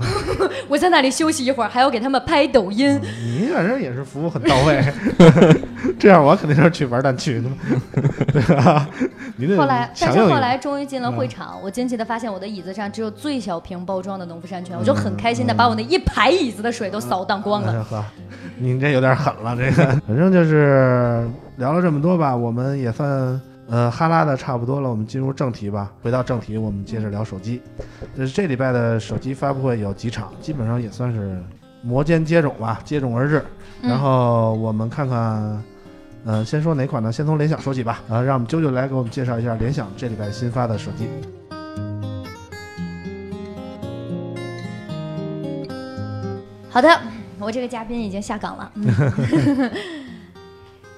[0.66, 2.99] 我在那里休息一会儿，还要给他们拍抖音。
[3.23, 4.83] 你反正也是服务很到位，
[6.01, 7.49] 这样我肯定是去玩蛋去的，
[8.33, 8.88] 对吧？
[9.57, 17.73] 后来，但是后来终于进了会场，我惊奇的发现我的椅子上只有最小瓶包装的农夫山泉，我就很开心的把我那一排椅子的水都扫荡光了。
[17.73, 18.05] 哎呀呵，
[18.59, 23.40] 你这有点狠了，这个反正就是聊了这么多吧，我们也算
[23.73, 25.91] 呃哈拉的差不多了，我们进入正题吧。
[26.03, 27.63] 回到正题，我们接着聊手机。
[28.15, 31.43] 这这礼拜的手机发布会有几场，基本上也算是
[31.83, 33.43] 摩肩接踵吧，接踵而至。
[33.81, 35.65] 嗯然后我们看看，
[36.27, 37.11] 呃，先说哪款呢？
[37.11, 38.03] 先从联想说起吧。
[38.11, 41.09] 啊，让我们啾啾来给我们介绍一下联想这礼拜新发的手机。
[46.69, 47.01] 好的，
[47.39, 48.71] 我这个嘉宾已经下岗了。
[48.75, 49.71] 嗯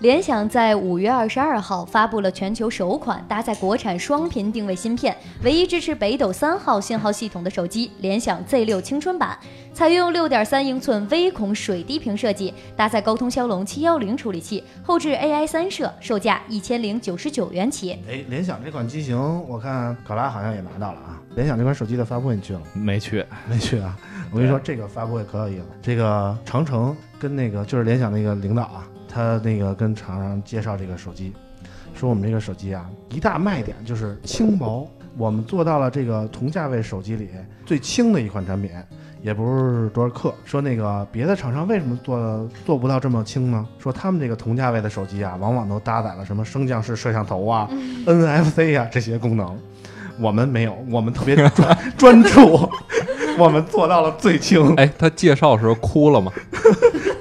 [0.05, 9.35] 联想在五月二十二号发布了全球首款搭载国产双频定位芯片、唯一支持北斗三号信号系统的手机——联想 Z 六青春版，
[9.73, 17.93] 采用六点三英寸微孔水滴屏设计，搭载高通骁龙七幺零处理器，后置 AI 三摄，售价一千零九十九元起。
[18.07, 21.19] 哎，联想这款机型，我看考拉好像也拿到了啊。
[21.35, 22.67] 联想这款手机的发布会你去了吗？
[22.75, 23.99] 没去， 没去啊。
[24.31, 25.67] 我跟你说，这个发布会可有意思了。
[25.81, 31.33] 这个长城跟那个就是联想那个领导啊，他那个跟厂商介绍这个手机，
[31.95, 37.29] 说我们这个手机啊，一大卖点就是轻薄，我们做到了这个同价位手机里
[37.65, 38.73] 最轻的一款产品，
[39.23, 40.35] 也不是多少克。
[40.45, 43.65] 说那个别的厂商为什么做做不到这么轻呢？
[43.79, 47.69] 说他们这个同价位的手机啊，往往都搭载了什么升降式摄像头啊、
[48.07, 49.57] NFC 啊这些功能。
[50.19, 52.69] 我们没有，我们特别专专注，
[53.39, 56.33] 我们做到了最轻，哎，他介绍的时候哭了吗？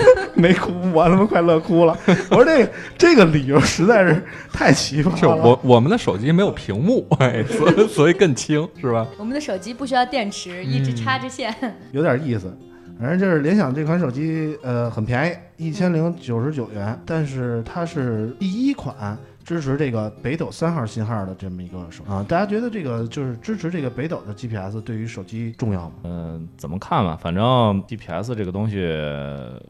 [0.44, 1.98] 没哭，我他妈快乐哭了。
[2.30, 5.38] 我说这个这个理由实在是太奇葩是了。
[5.38, 9.08] 我我们的手机没有屏幕，哎，所以所以更轻，是吧？
[9.18, 11.56] 我们的手机不需要电池，一直插着线。
[11.94, 12.54] 有点意思。
[13.00, 22.26] 反正就是联想这款手机，呃，很便宜，一千零九十九元，但是它是第一款支持这个北斗三号信号的这么一个手啊。
[22.28, 25.92] 大家觉得这个就是支持这个北斗的 GPS 对于手机重要吗？
[26.04, 27.18] 嗯，怎么看吧？
[27.22, 28.88] 反正 GPS 这个东西，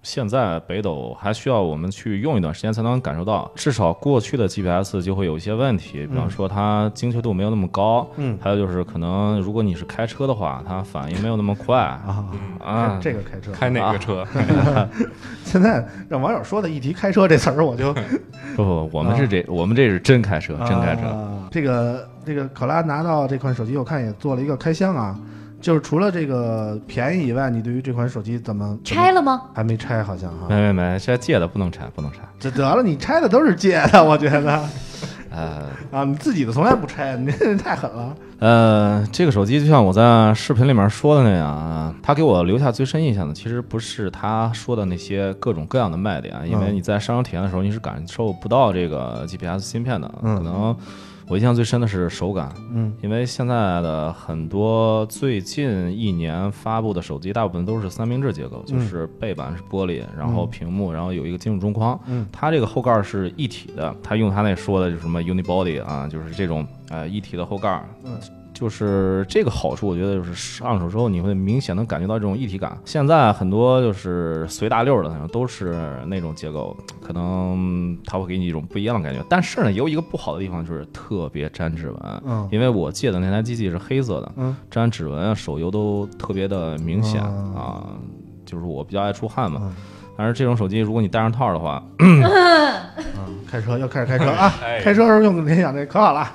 [0.03, 3.51] 现在北斗还需要我们去用一段时间才能感受到。
[3.55, 12.25] 至少过去的 GPS 就会有一些问题，比方说它精确度没有那么高，嗯还有就是可能如果你是开车的话，它反应没有那么快啊
[12.59, 12.99] 啊。
[13.01, 14.25] 这个开车开哪个车？
[15.43, 17.93] 现在让网友说的一提开车这词儿，我就
[18.55, 21.07] 不不，我们是这，我们这是真开车，真开车。
[21.07, 25.15] 啊这个这个考拉拿到这款手机，我看也做了一个开箱啊，
[25.61, 29.43] 就是除了这个便宜以外，你对于这款手机怎么怎么拆了吗？
[29.53, 30.47] 还没拆，好像哈。
[30.49, 32.19] 没没没，这借的不能拆，不能拆。
[32.39, 34.67] 这得了，你拆的都是借的，我觉得
[35.33, 38.15] 呃啊，你自己的从来不拆，你这 太狠了。
[38.39, 50.11] 呃，这个手机就像我在视频里面说的那样啊，它给我留下最深印象的，其实不是他说的那些各种各样的卖点，因为嗯你在商场体验的时候，你是感受不到这个 GPS 芯片的。
[50.21, 50.75] 嗯可能
[51.27, 61.99] 我印象最深的是手感，嗯因为现在的很多最近一年发布的手机，大部分都是三明治结构，就是背板是玻璃，然后屏幕，然后有一个金属中框。
[62.07, 67.83] 嗯它这个后盖是一体的，它用它那说的就是什么 unibody 啊，就是这种呃一体的后盖。
[68.03, 68.17] 嗯，
[68.53, 72.77] 就是这个好处，我觉得就是上手之后你会明显能感觉到这种一体感。
[72.85, 79.25] 现在很多就是随大溜的那种都是那种结构，可能它会给你一种不一样的感觉。
[79.29, 81.99] 但是呢，也有一个不好的地方，就是特别粘指纹。
[82.25, 87.83] 嗯因为我借的那台机器是黑色的，嗯粘指纹啊、手油都特别的明显嗯啊。
[88.45, 89.73] 就是我比较爱出汗嘛，嗯
[90.15, 92.21] 但是这种手机如果你戴上套的话，嗯，
[93.49, 94.53] 开车要开始开车啊！
[94.63, 96.27] 哎开车的时候用联想这可好了。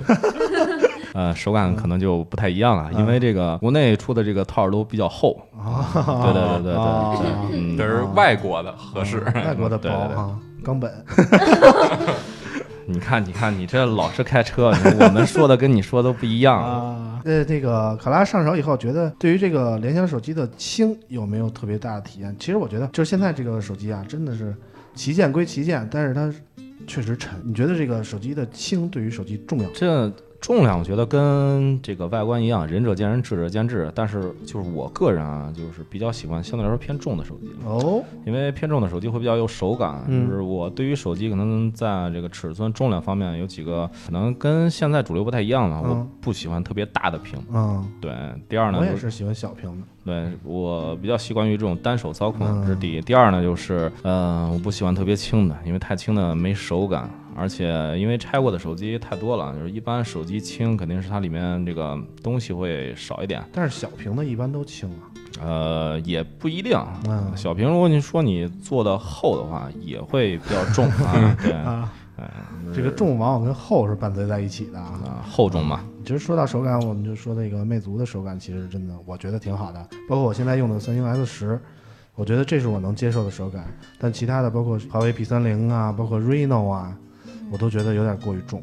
[1.13, 9.19] 呃，手感可能就不太一样了，因为这个国内出的这个套儿都比较厚，对对对对对啊对，嗯这是外国的合适。
[9.33, 10.91] 外国的薄对对对啊，冈本。
[12.85, 16.59] 你看，你看，你这老是开车，我们说的跟你说都不一样。
[16.59, 22.35] 啊，呃，这个卡拉上手以后，觉得对于这个联想手机的轻有没有特别大的体验？
[22.39, 24.55] 其实我觉得，就是现在这个手机啊，真的是
[24.95, 26.33] 旗舰归旗舰，但是它
[26.87, 27.39] 确实沉。
[27.43, 29.69] 你觉得这个手机的轻对于手机重要？
[29.71, 33.91] 这重量我觉得跟这个外观一样，仁者见仁，智者见智。
[33.93, 40.03] 但是就是我个人啊，就是比较喜欢相对来说偏重的手机，哦，因为偏重的手机会比较有手感。
[40.07, 45.81] 嗯就是我对于手机可能在这个尺寸、重量方面有几个可能跟现在主流不太一样了。
[45.83, 47.37] 嗯我不喜欢特别大的屏。
[47.51, 48.11] 嗯，对，
[48.47, 49.87] 第二呢，我就是也是喜欢小屏的。
[50.05, 53.01] 对我比较习惯于这种单手操控，嗯这是第一。
[53.01, 65.07] 第二呢，就是呃，我不喜欢特别轻的，因为太轻的没手感，而且因为拆过的手机太多了，就是一般手机轻肯定是它里面这个东西会少一点，但是小屏的一般都轻啊。
[65.41, 66.77] 呃，也不一定。
[67.07, 71.37] 嗯小屏，如果你说你做的厚的话，也会比较重啊。
[71.41, 72.29] 对，啊，哎，
[72.75, 74.99] 这个重往往跟厚是伴随在一起的啊。
[75.05, 79.81] 啊厚重嘛，其实说到手感，我们就说那个魅族的手感，其实真的我觉得挺好的。
[80.09, 81.57] 包括我现在用的三星 S 十，
[82.15, 83.65] 我觉得这是我能接受的手感。
[83.97, 86.97] 但其他的，包括华为 P 三零啊，包括 Reno 啊，
[87.51, 88.61] 我都觉得有点过于重。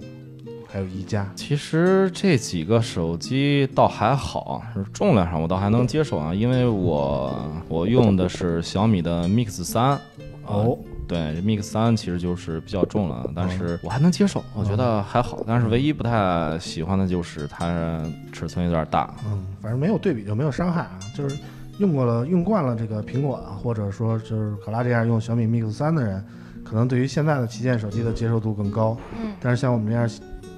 [0.68, 7.33] 还有宜家，其实这几个手机倒还好，是重量上我倒还能接受啊，因为我
[7.68, 9.98] 我用的是小米的 Mix 三，
[10.44, 10.76] 哦，
[11.07, 15.42] 对，Mix 三其实就是比较重了，但是我还能接受，我觉得还好。
[15.46, 18.02] 但是唯一不太喜欢的就是它
[18.33, 21.38] 尺寸有点大，嗯，反正没有对比就没有伤害啊，就是
[21.79, 26.22] 用过了用惯了这个苹果啊，或者说就是考拉这样用小米 Mix 三的人，
[26.68, 30.09] 可能对于现在的旗舰手机的接受度更高，嗯，但是像我们这样。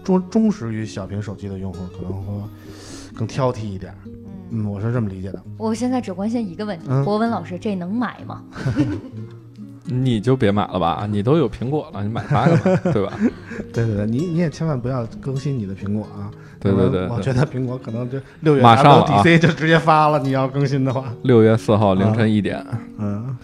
[0.04, 2.32] 忠忠实于小屏手机的用户可能会
[3.14, 3.94] 更挑剔一点，
[4.48, 5.42] 嗯，我是这么理解的。
[5.58, 8.42] 我现在只关心一个问题，博文老师，这能买吗？
[9.84, 12.80] 你就别买了吧，你都有苹果了，你买它干嘛？
[12.90, 13.12] 对吧？
[13.74, 16.30] 对对对，你你也千万不要更新你的苹果啊！
[16.58, 22.64] 对对对，我觉得苹果可能就六月马上 DC 就直接发了，你要更新的话，六月四号凌晨一点，
[22.96, 23.36] 嗯。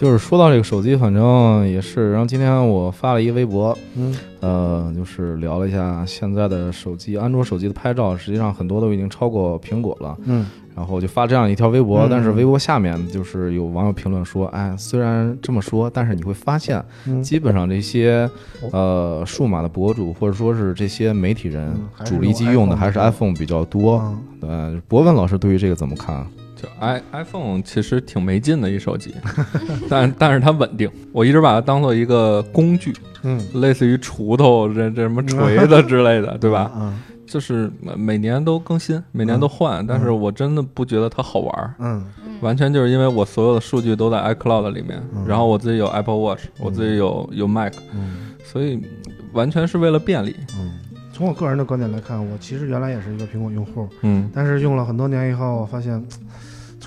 [0.00, 2.10] 就是说到这个手机，反正也是。
[2.10, 10.46] 然后今天我发了一个微博，嗯，呃，就是聊了一下现在的手机，安卓手机的拍照，实际上很多都已经超过苹果了，嗯。
[10.74, 16.82] 然后就发这样一条微博，但是微博下面就是有网友评论说，哎，虽然这么说，但是你会发现，
[17.22, 18.26] 基本上这些
[18.72, 24.16] 呃数码的博主或者说是这些媒体人，主力机用的还是 iPhone 比较多。
[24.40, 26.26] 对，博文老师对于这个怎么看？
[26.60, 29.14] 就 i iPhone 其实挺没劲的一手机，
[29.88, 32.92] 但但是它稳定，我一直把它当做一个工具，
[33.22, 36.70] 嗯，类似于锄头这这什么锤 子之类的，对吧？
[36.76, 42.04] 嗯，就是每年都更新，每年都换，但是我真的不觉得它好玩儿，嗯，
[42.42, 48.78] 完全就是因为我所有的数据都在 iCloud 里面，然后我自己有 Apple Watch，我自己有有 Mac，嗯，所以
[49.32, 50.72] 完全是为了便利，嗯，
[51.12, 56.04] 从我个人的观点来看，我其实原来也是一个苹果用户，嗯，但是用了很多年以后，我发现。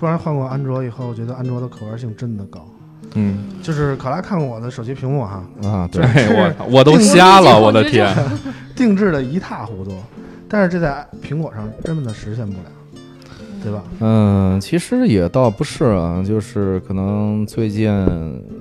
[0.04, 2.68] 突然换过安卓以后，我觉得安卓的可玩性真的高。
[3.14, 8.14] 嗯，就是考拉看过我的手机屏幕哈啊，对我我都瞎了，我的天，
[8.76, 9.96] 定制的一塌糊涂，
[10.50, 12.70] 但是这在苹果上根本的实现不了。
[13.64, 13.82] 对吧？
[14.02, 17.90] 嗯，其实也倒不是啊，就是可能最近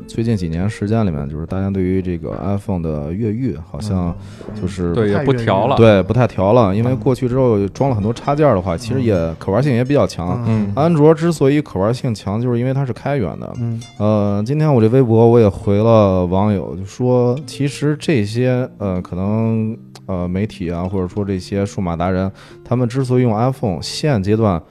[0.06, 4.14] 最近几年时间里面，就是大家对于这个 iPhone 的越狱好像
[4.60, 10.40] 就是对也不调了，对不太调了，因为过去之后装了很多插件的话，其实也可玩性也比较强。
[10.46, 13.52] 嗯，安卓之所以可玩性强，就是因为它是开源的。
[13.58, 22.30] 嗯，呃，今天我这微博我也回了网友，就说其实这些呃可能呃媒体啊，或者说这些数码达人，
[22.64, 24.62] 他们之所以用 iPhone，现阶段。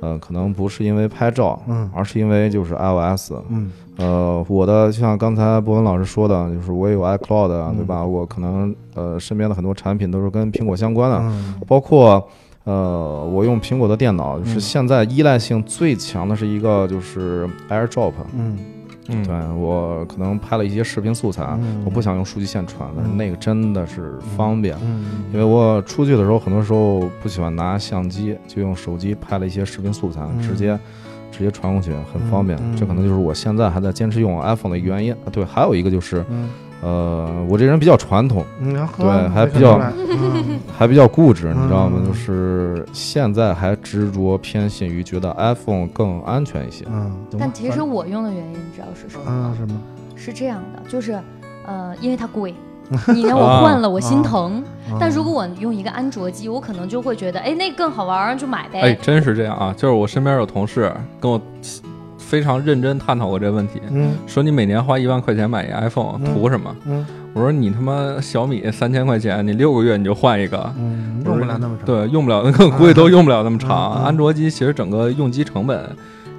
[0.00, 8.04] 呃，可能不是因为拍照，嗯，而是因为就是 iOS，嗯，呃，我的像刚才博文老师说的，就是我也有 iCloud，对吧？
[8.04, 11.32] 我可能呃身边的很多产品都是跟苹果相关的，
[11.66, 12.26] 包括
[12.64, 18.58] 呃我用苹果的电脑，就是现在依赖性最强的是一个就是 AirDrop，嗯。
[19.24, 24.76] 对我可能拍了一些视频素材，我不想用数据线传，但是那个真的是方便，
[25.32, 30.78] 因为我出去的时候很多时候不喜欢拿相机，就用手机拍了一些视频素材，直接
[31.30, 32.58] 直接传过去，很方便。
[32.76, 35.14] 这可能就是我现在还在坚持用 iPhone 的原因。
[35.32, 36.24] 对，还有一个就是。
[36.82, 38.44] 呃，我这人比较传统，
[38.96, 39.78] 对，还比较
[40.78, 42.00] 还比较固执，你知道吗？
[42.06, 46.86] 就是现在还执着偏信于觉得 iPhone 更安全一些。
[46.90, 49.54] 嗯，但其实我用的原因，你知道是什么吗？
[49.58, 49.78] 什么？
[50.16, 51.18] 是这样的，就是
[51.66, 52.54] 呃，因为它贵，
[53.14, 54.62] 你让我换了我心疼。
[54.98, 58.80] 但如果我用一个安卓机，我可能就会觉得，哎，那更好玩，就买呗。
[58.80, 59.72] 哎，真是这样啊！
[59.76, 61.40] 就是我身边有同事跟我。
[62.30, 66.76] 非常认真探讨过这个问题，嗯，说你每年花一万块钱买一 iPhone 图什么？
[66.86, 72.40] 嗯，我说你他妈小米三千块钱，你六个月你就换一个，嗯，用不了那么长，对，用不了，
[72.78, 74.04] 估计都用不了那么长。
[74.04, 75.90] 安卓机其实整个用机成本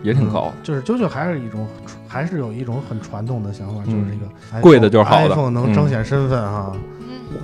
[0.01, 1.67] 也挺高，就是究竟还是一种，
[2.07, 6.71] 还是有一种很传统的想法，就是这个贵的就是好的，iPhone 能彰显身份哈。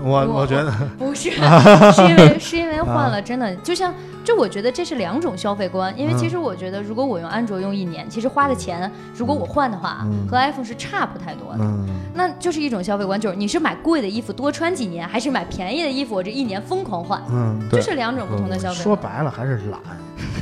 [0.04, 1.32] 我我觉得不是，
[1.94, 5.94] 是因为 是因为换了，真的就像就我觉得这是两种消费观。
[5.98, 11.66] 因为其实我觉得，如果我用安卓用一年，其实花的钱，如果我换的话，和 iPhone 是差不太多的。
[12.14, 17.22] 那就是一种消费观，就是你是买贵的衣服多穿几年，还是买便宜的衣服我这一年疯狂换？
[17.30, 18.76] 嗯，就是两种不同的消费。
[18.76, 19.80] 说白了还是懒。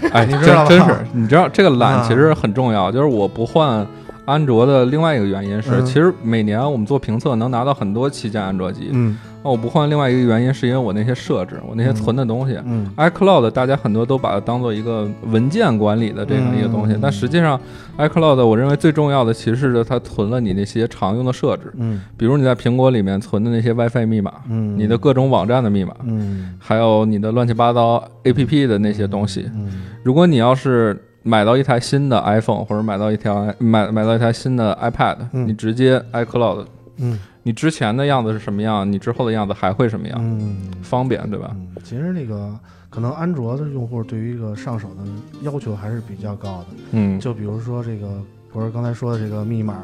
[0.11, 2.91] 哎，你知道真是，你知道这个懒其实很重要。
[2.91, 3.85] 就是我不换
[4.25, 8.89] 安卓的另外一个原因是，其实每年我们做评测能拿到很多旗舰安卓机。
[8.91, 9.17] 嗯。
[9.45, 12.57] 那我不换，另外一个原因是因为我那些设置，我那些存的东西
[12.97, 17.59] ，iCloud 大家很多都把它当做一个文件管理的这样一个东西，但实际上
[17.95, 29.69] ，iCloud 我认为最重要的其实是它存了你那些常用的设置，嗯，比如你在苹果里面存的那些 WiFi 密码，嗯，你的各种网站的密码，嗯，还有你的乱七八糟 APP 的那些东西，嗯，
[30.01, 36.65] 如果你要是买到一台新的 iPhone 或者买到一条买买到一台新的 iPad，你直接 iCloud，
[36.97, 37.19] 嗯。
[37.47, 41.51] 你之前的样子是什么样，你之后的样子还会什么样，嗯，方便对吧？
[41.53, 42.51] 嗯，其实那个
[42.89, 45.03] 可能安卓的用户对于一个上手的
[45.43, 46.65] 要求还是比较高的。
[46.93, 48.19] 嗯，就比如说这个，
[48.51, 49.75] 不是刚才说的这个密码，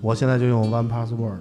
[0.00, 1.40] 我现在就用 One Password，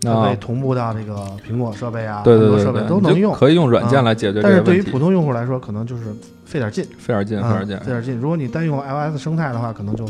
[0.00, 1.14] 它可以同步到这个
[1.48, 4.40] 苹果设备啊，对对对，很多设备都能用，可以用软件来解决。
[4.42, 6.06] 但是对于普通用户来说，可能就是
[6.44, 8.18] 费点劲，费点劲，费点劲，费点劲。
[8.18, 10.04] 如果你单用 iOS 生态的话，可能就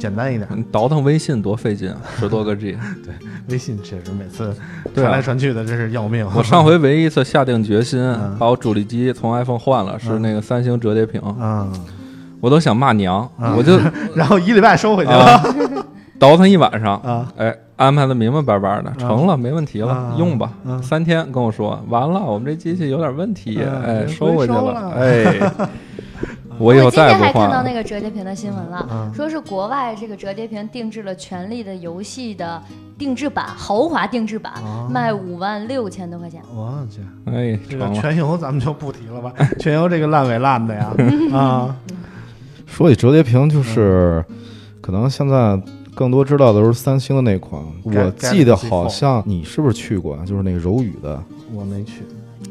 [0.00, 0.48] 简单一点。
[0.56, 2.72] 你倒腾微信多费劲啊，十多个 G。
[3.04, 3.14] 对，
[3.48, 4.56] 微信确实每次
[4.94, 6.26] 传来传去的真是要命。
[6.34, 8.00] 我上回唯一一次下定决心
[8.38, 11.20] 把我主力机从 iPhone 换了，是那个三星折叠屏。
[11.38, 11.70] 嗯，
[12.40, 13.78] 我都想骂娘，我就
[14.16, 15.86] 然后一礼拜收回去了。
[16.18, 20.52] 倒腾一晚上啊，哎，安排的明明白白的，成了，没问题了，用吧。
[20.82, 25.68] 三天跟我说完了，我们这机器有点问题，哎，收回去了，哎。
[26.60, 32.62] 我今天还看到那个折叠屏的新闻了，说是国外这个折叠屏定制了《权力的游戏》的
[32.98, 34.52] 定制版，豪华定制版，
[34.90, 36.42] 卖五万六千多块钱。
[36.54, 40.92] 我去，哎，这个全游咱们就不提了吧，全游这个烂尾烂的呀
[41.32, 41.74] 啊！
[42.66, 44.24] 说起折叠屏，就是
[44.80, 45.58] 可能现在。
[45.92, 50.24] 更多知道的都是三星的那款，我记得好像你是不是去过啊？
[50.24, 51.20] 就是那个柔宇的，
[51.52, 52.04] 我没去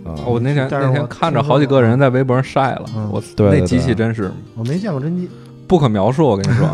[0.06, 0.16] 啊。
[0.26, 5.30] 我那天那天看着好几个人在微博上晒了，我那机器真是我没见过真机，
[5.68, 6.28] 不可描述。
[6.28, 6.68] 我跟你说，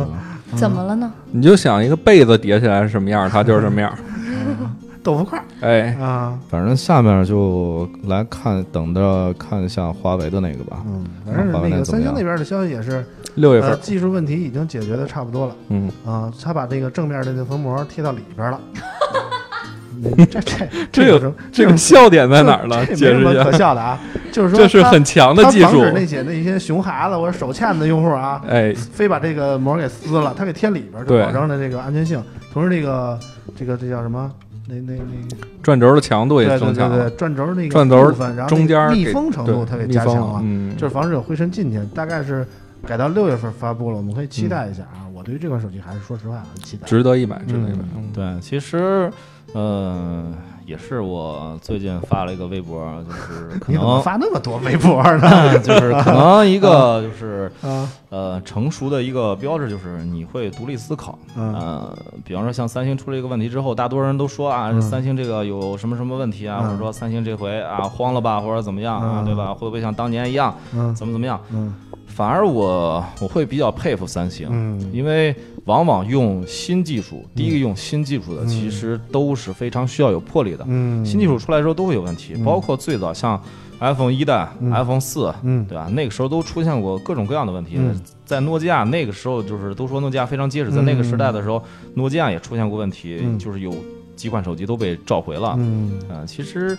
[0.56, 1.12] 怎么了呢？
[1.30, 3.92] 你就想一个被子叠起来是什么样，它就是什么样。
[5.02, 10.80] 豆腐块，哎啊，反正下面就来看，等着看一下华为的那个吧。
[10.86, 13.04] 嗯，反正那个三星那边的消息也是。
[13.36, 15.56] 六月份，技术问题已经解决的差不多了。
[15.70, 18.60] 嗯啊，他把这个正面的那层膜贴到里边了。
[20.30, 21.34] 这这这有什么？
[21.52, 22.84] 这个笑点在哪儿了？
[22.86, 23.44] 解释一下。
[23.44, 23.98] 可笑的啊，
[24.32, 25.66] 就是说这是很强的技术。
[25.66, 32.22] 防止那些那些熊孩子或者手欠的用户啊，哎，非把这个膜给撕了，他给贴里边，就保证了这个安全性。
[32.52, 33.18] 同时，这个
[33.56, 34.30] 这个这叫什么？
[34.68, 36.96] 那那那转轴的强度也增强了。
[36.96, 41.80] 对对对，转轴那个转轴部分，然后中间密封程度它给加强了，嗯，就是防止有灰尘进去。
[41.94, 42.46] 大概是。
[42.84, 45.06] 改到六月份发布了，我们可以期待一下啊！
[45.14, 47.84] 我对于这款手机还是说实话很期待，值得一买，值得一买。
[48.12, 49.08] 对，其实，
[49.54, 50.24] 呃，
[50.64, 57.50] 也是我最近发了一个微博，就是可能 发那么多微博呢， 就是可能一个就是
[58.10, 61.18] 呃成熟的一个标志，就是你会独立思考。
[61.36, 69.52] 呃，比方说像三星出了一个问题之后，大多人都说啊，三星这个有什么什么问题啊，或者说三星这回啊慌了吧，或者怎么样啊，对吧？
[69.52, 70.54] 会不会像当年一样，
[70.94, 71.38] 怎么怎么样？
[71.52, 71.74] 嗯。
[72.06, 74.46] 反而我我会比较佩服三星，
[74.92, 75.34] 因为
[75.66, 80.64] 往往用新技术，第一个用新技术的其实都是非常需要有魄力的。
[81.04, 83.40] 新技术出来之后都会有问题，包括最早像
[83.78, 85.88] iPhone 一代、iPhone 四，对吧？
[85.92, 87.78] 那个时候都出现过各种各样的问题。
[88.24, 91.62] 在诺基亚那个时候，就是都说诺基亚非常结实，在那个时代的时候，
[91.94, 93.72] 诺基亚也出现过问题，就是有
[94.16, 95.54] 几款手机都被召回了。
[95.58, 95.92] 嗯，
[96.26, 96.76] 其实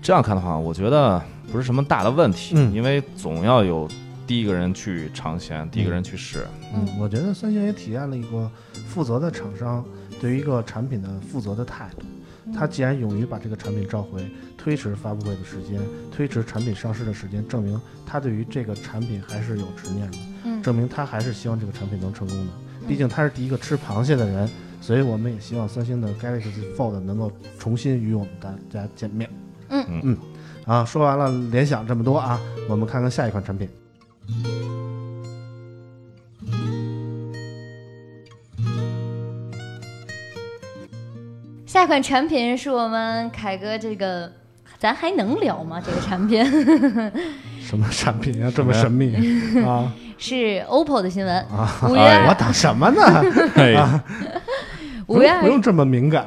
[0.00, 1.20] 这样看的话，我觉得
[1.52, 3.86] 不是什么大的问题，因为总要有。
[4.26, 6.46] 第一个人去尝鲜，第一个人去试。
[6.74, 8.50] 嗯，我觉得三星也体验了一个
[8.88, 9.84] 负责的厂商
[10.20, 12.06] 对于一个产品的负责的态度。
[12.54, 20.18] 他既然勇于把这个产品召回，推迟发布会的时间，推迟产品上市的时间，证明他对于这个产品还是有执念的。
[20.44, 22.52] 嗯，证明他还是希望这个产品能成功的。
[22.86, 24.48] 毕竟他是第一个吃螃蟹的人，
[24.80, 29.30] 所以我们也希望三星的 Galaxy Fold 能够重新与我们大家见面。
[29.70, 30.18] 嗯嗯，
[30.66, 33.66] 啊，说完了联想这么多啊，我们看看下一款产品。
[41.66, 44.30] 下一款产品是我们凯哥这个，
[44.78, 45.82] 咱还能聊吗？
[45.84, 46.44] 这个产品？
[47.60, 48.52] 什么产品啊？
[48.54, 49.14] 这么神秘
[49.66, 49.92] 啊？
[50.16, 51.68] 是 OPPO 的新闻啊！
[51.82, 53.02] 五月，我等什么呢？
[53.76, 54.04] 啊，
[55.08, 56.26] 五月 不用这么敏感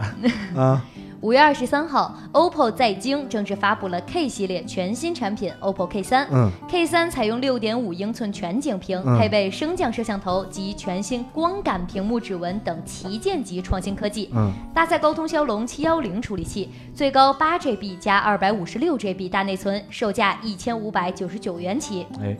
[0.55, 0.83] 啊。
[1.21, 6.27] 五月二十三号，OPPO 在京正式发布了 K 系列全新产品 OPPO K 三。
[6.31, 14.29] 嗯，K 三采用六点五英寸全景屏，配备升降摄像头及全新光感屏幕指纹等旗舰级创新科技。
[14.35, 22.05] 嗯，搭载高通骁龙七幺零处理器，最高八 GB 加二百五十六 GB 大内存，售价一千五百九十九元起。
[22.21, 22.37] 哎，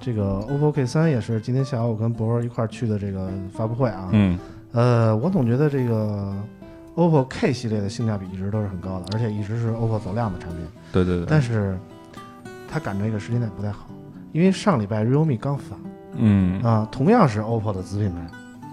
[0.00, 4.08] 这个 OPPO K 三也是今天下午我跟博儿一块儿去的这个发布会啊。
[4.12, 4.38] 嗯，
[4.72, 6.34] 呃，我总觉得这个。
[6.96, 10.58] OPPO K 系列的性价比一直都是很高的，而且一直是 OPPO 走量的产品。
[10.92, 11.26] 对对对。
[11.28, 11.78] 但是
[12.68, 13.86] 它赶这个时间点不太好，
[14.32, 15.76] 因为上礼拜 Realme 刚发，
[16.16, 18.26] 嗯啊，同样是 OPPO 的子品牌，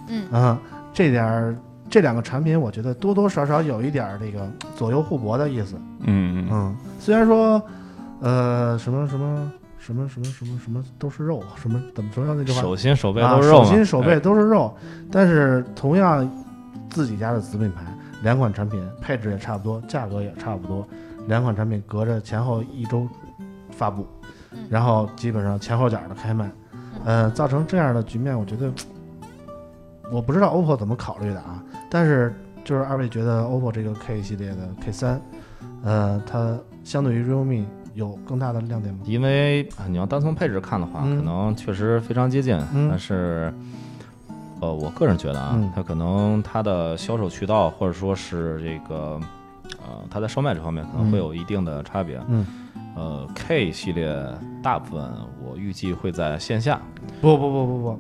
[0.09, 0.59] 嗯啊，
[0.93, 1.55] 这点儿
[1.89, 5.75] 这两个产品，我觉得多多少少有一点这个左右互搏的意思。
[5.99, 6.75] 嗯嗯。
[6.99, 7.61] 虽然说，
[8.21, 12.61] 呃，什么什么什么什么什么什么都是肉，什么怎么说那句话？
[12.61, 13.63] 手心手背都是肉。
[13.63, 14.73] 手心手背都是肉，
[15.11, 16.27] 但是同样
[16.89, 17.83] 自己家的子品牌。
[18.23, 20.87] 两款产品配置也差不多，价格也差不多，
[21.27, 23.07] 两款产品隔着前后一周
[23.69, 24.07] 发布，
[24.69, 26.49] 然后基本上前后脚的开卖，
[27.03, 28.71] 呃，造成这样的局面，我觉得
[30.09, 35.21] 我不知道 OPPO 怎么考虑的啊，但是就是二位觉得 OPPO 这个 K 系列的 K 三，
[35.83, 39.01] 呃，它相对于 realme 有更大的亮点吗？
[39.05, 43.53] 因为啊你要单从配置看的话，嗯可能确实非常接近，嗯但是。
[44.63, 49.19] 呃，我个人觉得啊，嗯它可能它的销售渠道或者说是这个，
[49.85, 52.17] 呃，它在售卖这方面可能会有一定的差别。
[52.29, 52.45] 嗯，
[52.95, 54.15] 呃，K 系列
[54.61, 55.05] 大部分
[55.43, 56.81] 我预计会在线下，
[57.19, 57.99] 不不不不不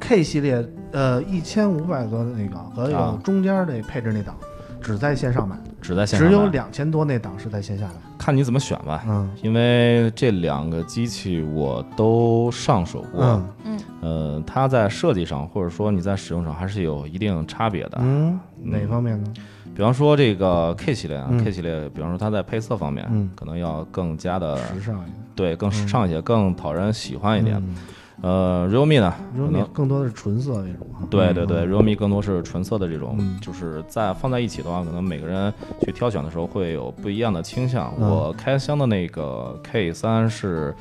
[0.00, 4.34] ，K 系列呃一千五百多的那个和有啊中间那配置那档
[4.80, 8.13] 只在线上买，只在线上只有买两千多那档是在线下买。
[8.24, 9.04] 看你怎么选吧。
[9.06, 9.30] 嗯。
[9.42, 13.48] 因为这两个机器我都上手过，嗯。
[13.64, 13.80] 嗯。
[14.00, 17.98] 呃，它在设计上或者说你在使用上还是有一定差别的。
[18.00, 19.30] 嗯，哪方面呢？
[19.74, 21.44] 比方说这个 K 系列啊、嗯。
[21.44, 23.30] K 系列，比方说它在配色方面，嗯。
[23.36, 27.62] 可能要更加的时尚一点，对更时尚一些，更讨人喜欢一点。
[28.22, 31.06] 嗯呃，realme 呢，realme 更多的是纯色那种哈。
[31.10, 35.52] 对对对，realme 更多是纯色的这种，嗯就是在放在一起的话，可能每个人
[35.82, 37.92] 去挑选的时候会有不一样的倾向。
[37.98, 40.74] 嗯我开箱的那个 K 三是，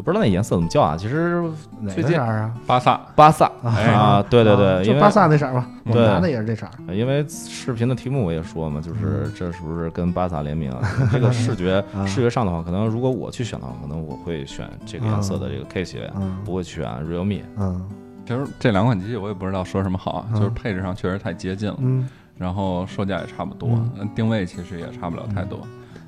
[0.00, 1.42] 我不知道那颜色怎么叫啊，其实
[1.82, 2.54] 哪最近个色儿啊？
[2.66, 6.94] 巴萨巴萨哎啊，对对对，因为就巴萨那色儿吧，我拿的也是这色儿。
[6.94, 10.80] 因为视频的题目我也说嘛，就是嗯这是不是跟巴萨联名啊？
[11.12, 17.42] 这个视觉 啊视觉上的话，可能如果我去选的话，可能我会选这个颜色的这个 K 系列，嗯不会选 realme。
[17.58, 17.86] 嗯
[18.26, 23.68] 其实这两款机器我也不知道说什么好就是配置上确实太接近了，嗯然后售价也差不多
[24.14, 25.60] 定位其实也差不了太多。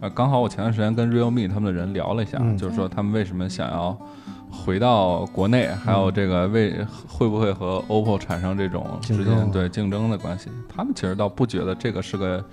[0.03, 3.97] 呃，刚好我前段时间跟 realme 他们的人聊了一下，嗯就是说他们为什么想要
[4.51, 10.51] 回到国内，还有这个为会不会和 OPPO 产生这种之间对竞争的关系？
[10.69, 12.45] 他们其实倒不觉得这个是个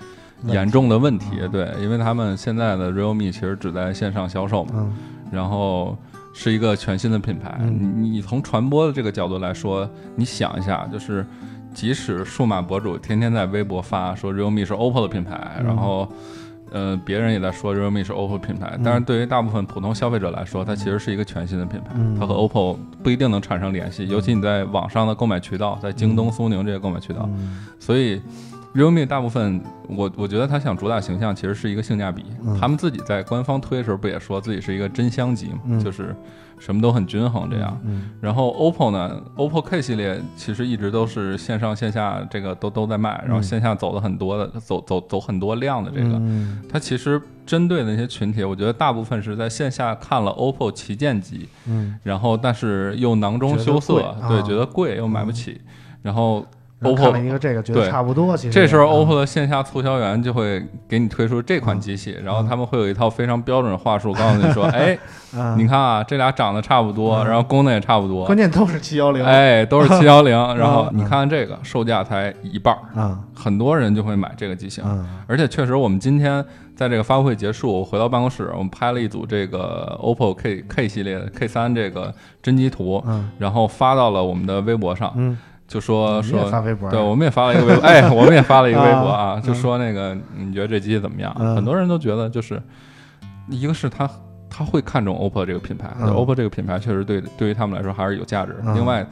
[0.45, 4.93] 严重的问题，嗯对，因为他们现在的 realme 其实只在线上销售嘛，嗯
[5.31, 5.97] 然后
[6.35, 7.57] 是一个全新的品牌。
[7.61, 11.25] 嗯你你从传播的这个角度来说，你想一下，就是
[11.73, 16.07] 即使数码博主天天在微博发说 realme 是 OPPO 的品牌，嗯然后。
[16.71, 22.17] 呃，别人也在说 realme 是 OPPO 品牌，但是对于大部分普通消费者来说，它其实是一个全新的品牌，嗯。
[22.19, 27.65] 它和 OPPO 不一定能产生联系，尤其你在网上的购买渠道，在京东、苏宁这些购买渠道，嗯。
[27.79, 28.21] 所以
[28.73, 32.25] realme 大部分，我我觉得它想主打形象其实是一个性价比。
[32.43, 32.57] 嗯。
[32.59, 35.79] 他们自己在官方推的时候不也说自己是一个真香机嘛，嗯。
[35.83, 36.15] 就是
[36.59, 37.79] 什么都很均衡这样。
[37.85, 46.09] 嗯然后 OPPO 呢，OPPO K 系列其实一直都是线上线下这个都都在卖，然后嗯线下走的很多的，走走走很多量的这个。
[46.15, 46.61] 嗯。
[46.69, 51.97] 它其实针对的那些群体，我觉得大部分是在线下看了 OPPO 旗舰机，嗯。
[52.03, 54.41] 然后但是又囊中羞涩对，啊。
[54.43, 55.59] 觉得贵又买不起，
[56.01, 56.45] 然后
[56.79, 58.35] 然后看了 OPPO 一个这个，觉得对差不多。
[58.37, 59.05] 其实这时候嗯。
[59.05, 64.97] OPPO 的线下促销员就会给你推出这款机器，然后他们会有一套非常标准的话术， 告诉你说，哎，
[65.35, 67.27] 啊 你看啊，这俩长得差不多，嗯。
[67.27, 69.23] 然后功能也差不多关，键都是七幺零。
[69.27, 70.99] 哎，都是七幺零，然后嗯。
[70.99, 74.83] 你看看这个售价才一半儿，啊很多人就会买这个机型。
[74.83, 76.43] 啊而且确实，我们今天
[76.75, 83.29] 在这个发布会结束，我回到办公室，我们拍了一组这个 OPPO K K 系列的 K 三这个真机图，嗯。
[83.37, 85.37] 然后发到了我们的微博上，嗯，
[85.69, 91.33] 就说说发微博，对，我们也发了一个微博， 哎，我们也发了一个微博啊，啊就说那个你觉得这机器怎么样？
[91.39, 92.61] 嗯很多人都觉得就是
[93.47, 94.09] 一个是他
[94.49, 98.57] 他会看重 OPPO 这个品牌、嗯 o p p o 这个品牌确实对对于他们来说还是有价值。
[98.65, 99.07] 嗯另外，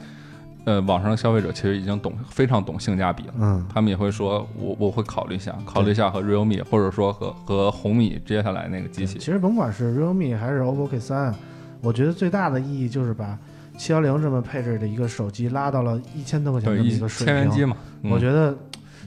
[0.64, 3.34] 呃，网上的消费者其实已经懂非常懂性价比了。
[3.38, 9.30] 嗯他们也会说，我我会考虑一下，考虑一下和 realme 或者说和和红米接下来那个机器其。
[9.30, 11.32] 实甭管是 realme 还是 OPPO K 三，
[11.80, 13.38] 我觉得最大的意义就是把
[13.78, 17.34] 七幺零这么配置的一个手机拉到了一千多块钱的，这么一一个水平。
[17.34, 18.54] 千元机嘛，嗯我觉得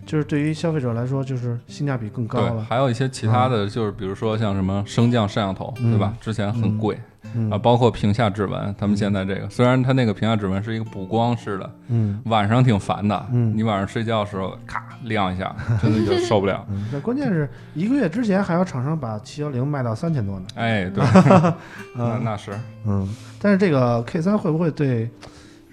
[0.06, 2.66] 就是对于消费者来说，就是性价比更高，了。
[2.68, 6.16] 还有一些其他的，就是比如说像什么升降摄像头，嗯对吧？
[6.20, 7.04] 之前很贵嗯
[7.50, 16.66] 啊，包括屏下指纹，他们现在这个虽然它那个屏下指纹是一个补光式的，嗯晚上挺烦的，嗯你晚上睡觉的时候咔亮一下，真的就受不了。
[16.70, 20.46] 嗯，那关键是一个月之前还有厂商把七幺零卖到三千多呢。
[20.56, 21.04] 哎，对，
[21.96, 22.52] 那嗯那是
[22.86, 23.08] 嗯，
[23.40, 25.10] 但是这个 K 三会不会对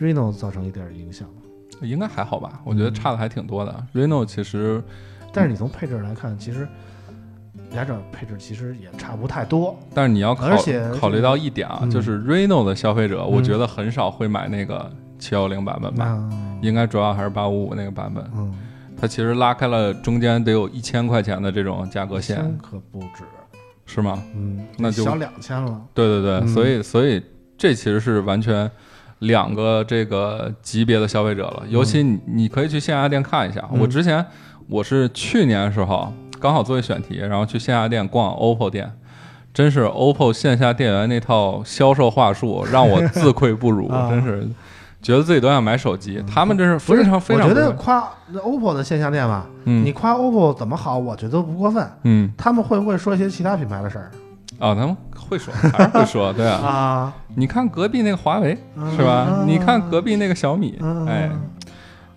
[0.01, 1.29] Reno 造成一点影响？
[1.81, 2.61] 应该还好吧？
[2.65, 3.75] 我觉得差的还挺多的。
[3.95, 4.83] Reno 其实
[5.33, 6.67] 但是你从配置来看，其实
[7.73, 9.79] 俩者配置其实也差不太多。
[9.95, 10.49] 但是你要考
[11.01, 18.25] 考虑到一点啊，嗯就是 Reno 的消费者，我嗯觉得很少会买那个七幺零版本吧，那应该主要还是八五五那个版本。
[18.35, 18.55] 嗯，
[19.01, 23.25] 它其实拉开了中间得有一千块钱的这种价格线，可不止，
[23.87, 24.23] 是吗？
[24.35, 25.81] 嗯，那就小两千了。
[25.95, 27.23] 对对对，嗯所以所以
[27.57, 28.71] 这其实是完全
[29.21, 31.65] 两个这个级别的消费者了。
[31.69, 34.25] 尤其你你可以去线下店看一下，嗯我之前
[34.69, 38.91] 我是去年的时候刚好做一选题，然后去线下店逛 OPPO 店，
[39.53, 44.49] 真是 OPPO 线下店员那套销售话术让我自愧不如， 啊真是
[45.01, 46.23] 觉得自己都想买手机。
[46.33, 48.03] 他们真是非常非常我觉得夸
[48.35, 51.87] OPPO 的线下店吧，嗯你夸 OPPO 怎么好，我觉得不过分。
[52.05, 54.11] 嗯他们会不会说一些其他品牌的事儿
[54.59, 56.59] 啊，他们会说还是会说，对啊。
[56.67, 57.15] 啊？
[57.37, 59.29] 你看隔壁那个华为嗯是吧？
[59.39, 61.31] 嗯你看隔壁那个小米，嗯哎，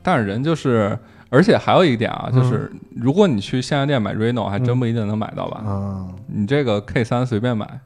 [0.01, 0.97] 但是人就是，
[1.31, 2.35] 而且还有一点啊，嗯。
[2.35, 5.63] 就是如果你去线下店买 Reno，还真不一定能买到吧？
[5.65, 7.79] 嗯你这个 K 三随便买，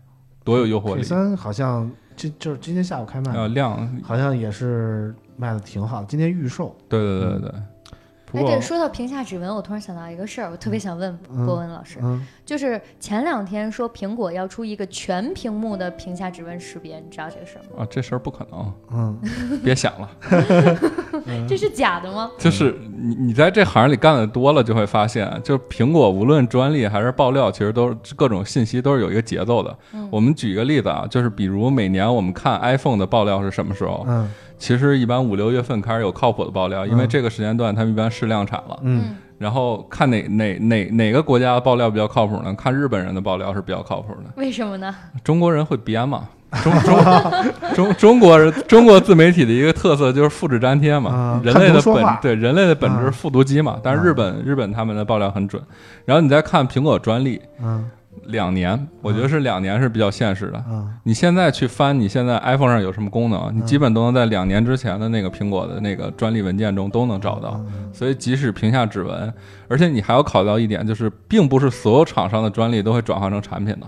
[0.44, 6.76] 多有诱惑力，K，三好像今就是今天下午开卖，呃量，好像也是卖的挺好的，今天预售。
[6.90, 11.46] 对对对对，哎，对，说到屏下指纹，我突然想到一个事儿，我特别想问嗯。
[11.46, 17.84] 博文老师，嗯，就是前两天说苹果要出一个全屏幕的屏下指纹识别，你知道这个事儿吗？
[17.84, 19.20] 啊，这事儿不可能，嗯
[19.64, 20.10] 别想了。
[21.50, 22.30] 这是假的吗？
[22.38, 29.76] 就是你你在这行里干的多了，就会发现，就苹果无论专利还是爆料，其实都是各种信息都是有一个节奏的。
[29.94, 34.06] 嗯我们举一个例子啊，就是比如每年我们看 iPhone 的爆料是什么时候？
[34.08, 38.80] 嗯其实一般五六月份开始有靠谱的爆料，因为嗯这个时间段他们一般是量产了。
[38.84, 42.54] 嗯然后看哪哪哪哪个国家的爆料比较靠谱呢？
[42.56, 44.24] 看日本人的爆料是比较靠谱的。
[44.38, 44.96] 为什么呢？
[45.24, 46.30] 中国人会编嘛？
[46.64, 55.62] 中中中中国人中国自媒体的一个特色就是复制粘贴嘛啊，人类的本对人类的本质复读机嘛，但是日本日本他们的爆料很准。
[56.06, 57.90] 然后你再看苹果专利，嗯
[58.24, 60.64] 两年，我觉得是两年是比较现实的。
[60.68, 67.62] 嗯你现在去翻你现在 iPhone 上有什么功能，你基本都能在两年之前的那个苹果的那个专利文件中都能找到。
[67.68, 69.34] 嗯所以即使屏下指纹，
[69.68, 73.88] 而且你还要考虑到一点，就是并不是所有厂商的专利都会转化成产品的。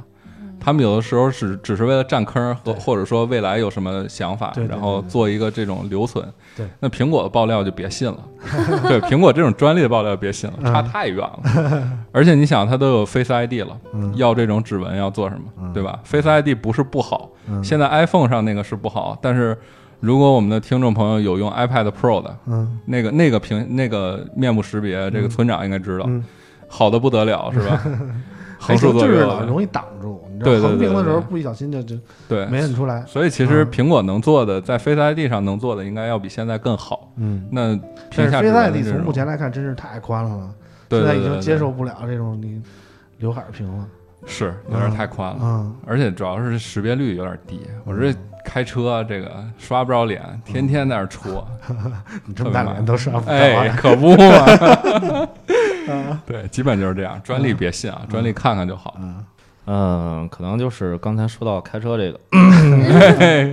[0.60, 6.26] 他们有的时候是只是为了占坑和或者说未来有什么想法然后做一个这种留存。
[6.56, 8.18] 对，那苹果的爆料就别信了。
[8.88, 10.74] 对，苹果这种专利的爆料别信了，嗯。
[10.74, 11.40] 差太远了。
[12.12, 14.12] 而且你想，它都有 Face ID 了，嗯。
[14.16, 15.72] 要这种指纹要做什么，嗯。
[15.74, 17.64] 对吧？Face ID 不是不好，嗯。
[17.64, 19.58] 现在 iPhone 上那个是不好，但是
[20.00, 22.80] 如果我们的听众朋友有用 iPad Pro 的，嗯。
[22.86, 26.24] 那个那个屏那个面部识别，这个村长应该知道，嗯，
[26.68, 27.82] 好的不得了，是吧？
[28.60, 31.96] 还横竖行就是左右的，老容易挡住，你知道横屏的时候不一小心就就
[32.28, 32.46] 对。
[32.48, 33.04] 没摁出来。
[33.06, 37.12] 所以其实嗯苹果能做的，在 Face ID 上能做的，应该要比现在更好。
[37.18, 37.80] 嗯，那
[38.16, 40.50] 但是 Face ID 从目前来看真是太宽了
[40.90, 42.62] 现在已经接受不了这种你
[43.18, 43.86] 刘海屏了。
[44.26, 47.62] 是有点太宽了，嗯而且主要是识别率有点低。
[47.86, 51.48] 我这开车这个刷不着脸，天天在那戳，
[52.26, 53.76] 你这么大脸都刷不着哎，啊。
[53.78, 55.28] 可不嘛。
[56.26, 57.22] 对，基本就是这样。
[57.24, 59.00] 专利别信啊，专利看看就好。
[59.68, 62.38] 嗯嗯，可能就是刚才说到开车这个， 不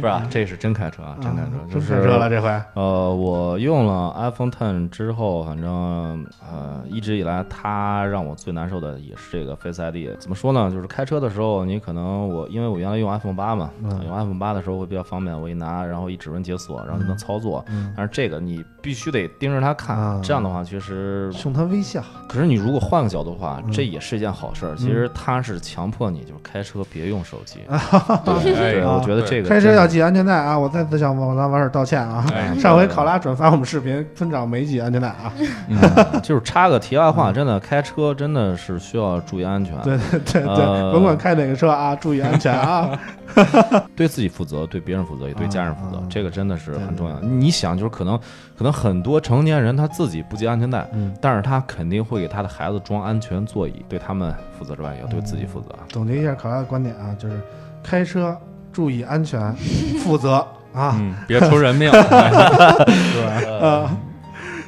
[0.00, 2.48] 是啊，这是真开车啊，真开车，嗯就是真开车了这回。
[2.74, 10.16] 呃，我用了 iPhone Ten 之后，反正呃，一直以来它让我最难受的也是这个 Face ID。
[10.18, 10.70] 怎么说呢？
[10.70, 17.64] 就是开车的时候，你可能我因为我原来用 iPhone 八嘛，嗯用 iPhone 八的时候会比较方便，我一拿，然后一指纹解锁，然后就能操作。
[17.68, 22.02] 嗯但是这个你必须得盯着它看，啊这样的话其实，冲它微笑。
[22.28, 24.74] 可是你如果换个角度的话，嗯这也是一件好事儿。
[24.76, 27.60] 其实它是强迫你就是开车别用手机。
[27.68, 30.58] 啊对，我觉得这个开车要系安全带啊！
[30.58, 32.24] 我再次向网咱网友道歉啊！
[32.34, 35.32] 哎 上回考拉转发我们视频，村长没系安全带啊！
[35.68, 35.78] 嗯
[36.22, 42.90] 就是插个题外话，真的开车真的是需要注意安全，对对对对，呃甭管开哪个车啊，注意安全啊！
[43.96, 47.18] 对自己负责，对别人负责，也对家人负责这个真的是很重要。
[47.20, 48.18] 你想，就是可能
[48.56, 55.68] 可能很多成年人他自己不系安全带，嗯，但是他肯定会给他的孩子装安全座椅，对他们负责之外，也要对自己负责。
[55.88, 57.40] 总结一下考拉的观点啊，就是
[57.82, 58.36] 开车
[58.72, 59.52] 注意安全，
[59.98, 60.96] 负责啊！
[61.00, 62.30] 嗯，别出人命，哎
[62.86, 63.58] 是吧？
[63.66, 63.96] 啊，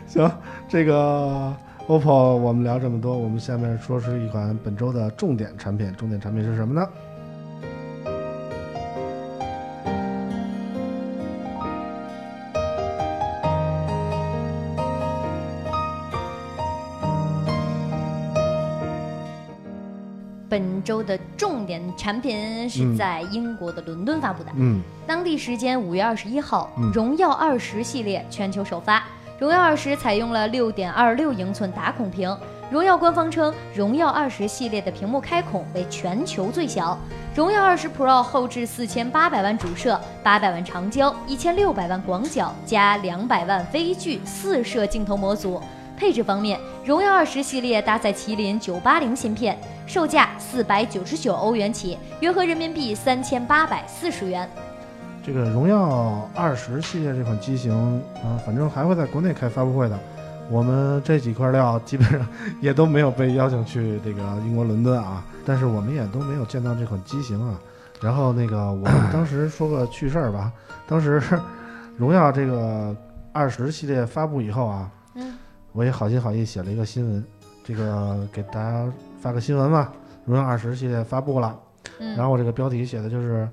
[0.07, 0.31] 行，
[0.69, 1.55] 这个
[1.87, 6.87] OPPO 我们聊这么多，我们下面说是一款本周的重点产品，重点产品是什么呢？
[20.87, 24.51] 周的重点产品是在英国的伦敦发布的。
[24.57, 29.03] 嗯当地时间五月二十一号，嗯荣耀二十系列全球首发。
[29.39, 32.35] 荣耀二十采用了六点二六英寸打孔屏。
[32.71, 36.99] 荣耀官方称，荣耀二十系列的屏幕开孔为全球最小。
[37.35, 45.61] 荣耀二十 Pro 后置四千八百万主摄、八百万长焦、一千六百万广角加两百万微距四摄镜头模组。
[45.97, 49.57] 配置方面，荣耀二十系列搭载麒麟九八零芯片，
[49.87, 54.49] 售价四百九十九欧元起，约合人民币三千八百四十元。
[55.25, 57.73] 这个荣耀二十系列这款机型
[58.17, 59.99] 啊，反正还会在国内开发布会的。
[60.51, 62.27] 我们这几块料基本上
[62.61, 67.59] 也都没有被邀请去这个英国伦敦啊，但是我们也都没有见到这款机型啊。
[68.01, 70.53] 然后那个我们当时说个趣事儿吧，
[70.87, 71.23] 当时
[71.97, 72.95] 荣耀这个
[73.33, 75.35] 二十系列发布以后啊，嗯，
[75.73, 77.25] 我也好心好意写了一个新闻，
[77.65, 78.87] 这个给大家
[79.27, 79.93] 发个新闻吧。
[80.25, 81.59] 荣耀二十系列发布了，
[81.99, 83.49] 嗯，然后我这个标题写的就是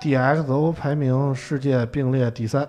[0.00, 2.66] DXO 排名世界并列第三，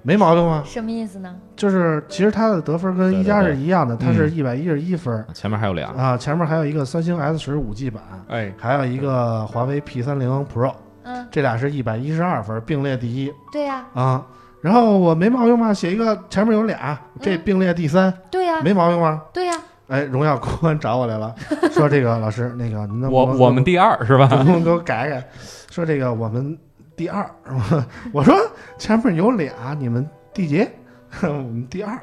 [0.00, 0.62] 没毛病吧？
[0.64, 1.36] 什么意思呢？
[1.54, 5.14] 就是其实它的得分跟一加是一样的，它是嗯一百一十一分。
[5.14, 10.72] 儿前面还有俩，啊，前面还有一个三星 S 十五 G 版，哎，还有一个华为 P 三零 Pro，
[11.02, 13.30] 嗯，这俩是一百一十二分，并列第一。
[13.52, 14.26] 对呀，啊。
[14.62, 15.72] 然后我没毛病吧？
[15.72, 19.22] 写一个前面有俩，这嗯并列第三，对呀，没毛病吧？
[19.32, 19.54] 对呀，
[19.88, 21.34] 哎，荣耀公关找我来了，
[21.72, 24.26] 说这个老师，那个您能我我们第二是吧？
[24.34, 25.28] 能不能给我改改？
[25.70, 26.56] 说这个我们
[26.96, 27.28] 第二，
[28.12, 28.34] 我说
[28.78, 30.66] 前面有俩，你们第几？
[31.22, 31.98] 我们第二。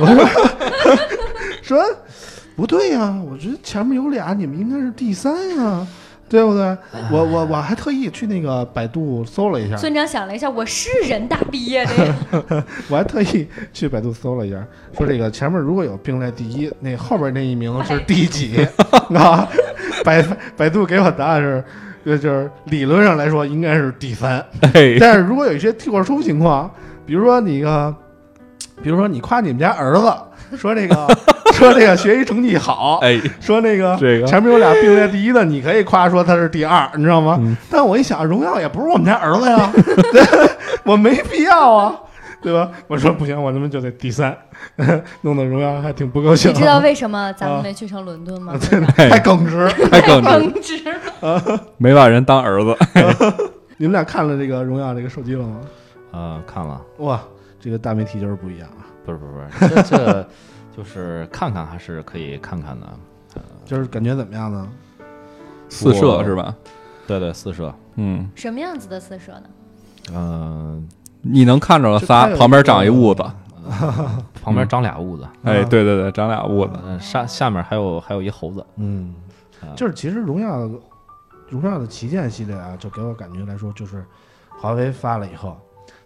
[0.00, 0.16] 我说
[1.62, 1.84] 说
[2.56, 5.86] 不对呀、我觉得前面有俩，你们应该是第三呀、
[6.28, 6.76] 对不对？
[7.10, 12.14] 我我我还特意去那个百度搜了一下，村长想了一下，我是人大毕业的呀，
[12.90, 14.56] 我还特意去百度搜了一下，
[14.96, 18.66] 说这个前面如果有并列第一，那后边那一名是第几？
[19.14, 19.48] 啊？
[20.04, 20.22] 百
[20.56, 21.64] 百度给我答案是，
[22.04, 26.70] 呃就是理论上来说应该是第三，哎，但是如果有一些特殊情况，
[27.04, 27.94] 比如说你个，
[28.82, 30.12] 比如说你夸你们家儿子
[30.56, 31.06] 说这个
[31.56, 37.36] 说这个学习成绩好， 哎，说那个这个前面有俩并列第一的，你可以夸说他是第二，你知道吗？
[37.40, 39.72] 嗯但我一想，荣耀也不是我们家儿子呀，
[40.12, 40.22] 对
[40.84, 41.96] 我没必要啊，
[42.42, 42.70] 对吧？
[42.86, 44.36] 我说不行，我他妈就得第三，
[45.22, 46.50] 弄得荣耀还挺不高兴。
[46.52, 48.54] 你知道为什么咱们啊没去成伦敦吗？
[48.96, 49.68] 太耿直。
[49.90, 52.76] 太耿直，耿直了，没把人当儿子。
[53.78, 55.56] 你们俩看了这个荣耀这个手机了吗？
[56.12, 57.20] 呃，看了，哇，
[57.60, 60.28] 这个大媒体就是不一样啊，不是不是不是，这这
[60.76, 62.86] 就是看看还是可以看看的，
[63.64, 64.68] 就是感觉怎么样呢？
[65.68, 66.54] 四射是吧？
[67.06, 69.44] 对对，四射，嗯，什么样子的四射呢？
[70.12, 70.88] 嗯，
[71.22, 73.24] 你能看着仨旁边长一痦子。
[74.42, 76.78] 旁边长俩痦子，哎，对对对，长俩痦子。
[76.84, 79.12] 嗯，下下面还有还有一猴子，嗯
[79.60, 80.70] 啊，就是其实荣耀
[81.48, 84.04] 荣耀的旗舰系列啊，就给我感觉来说，就是
[84.60, 85.58] 华为发了以后，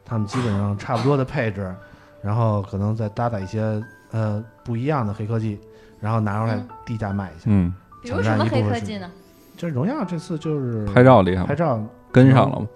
[0.07, 1.75] 他们基本上差不多的配置，
[2.23, 5.59] 然后可能再搭载一些呃不一样的黑科技，
[6.01, 7.45] 然后拿出来嗯低价卖一下。
[7.47, 9.11] 嗯，比如什么黑科技呢？
[9.57, 11.45] 就是荣耀这次就是拍照厉害？
[11.45, 12.67] 拍照，跟上了吗？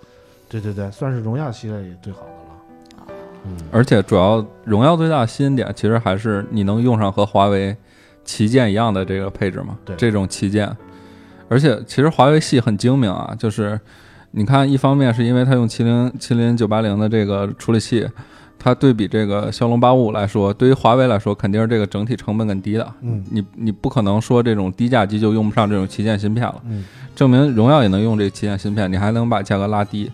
[0.49, 3.13] 对对对，算是荣耀系列里最好的了。
[3.47, 7.75] 嗯，而且主要荣耀最大的吸引点，其实还是你能用上和华为
[8.25, 9.77] 旗舰一样的这个配置嘛？
[9.85, 10.71] 对这种旗舰，
[11.49, 13.81] 而且其实华为系很精明啊，就是
[14.33, 18.07] 你看，一方面是因为它用麒麟麒麟九八零的这个处理器，
[18.59, 22.93] 它对比这个骁龙八五来说，对于华为来说肯定是这个整体成本更低的。
[23.03, 26.61] 嗯你你不可能说这种低价机就用不上这种旗舰芯片了。
[26.67, 26.85] 嗯
[27.15, 30.11] 证明荣耀也能用这旗舰芯片，你还能把价格拉低。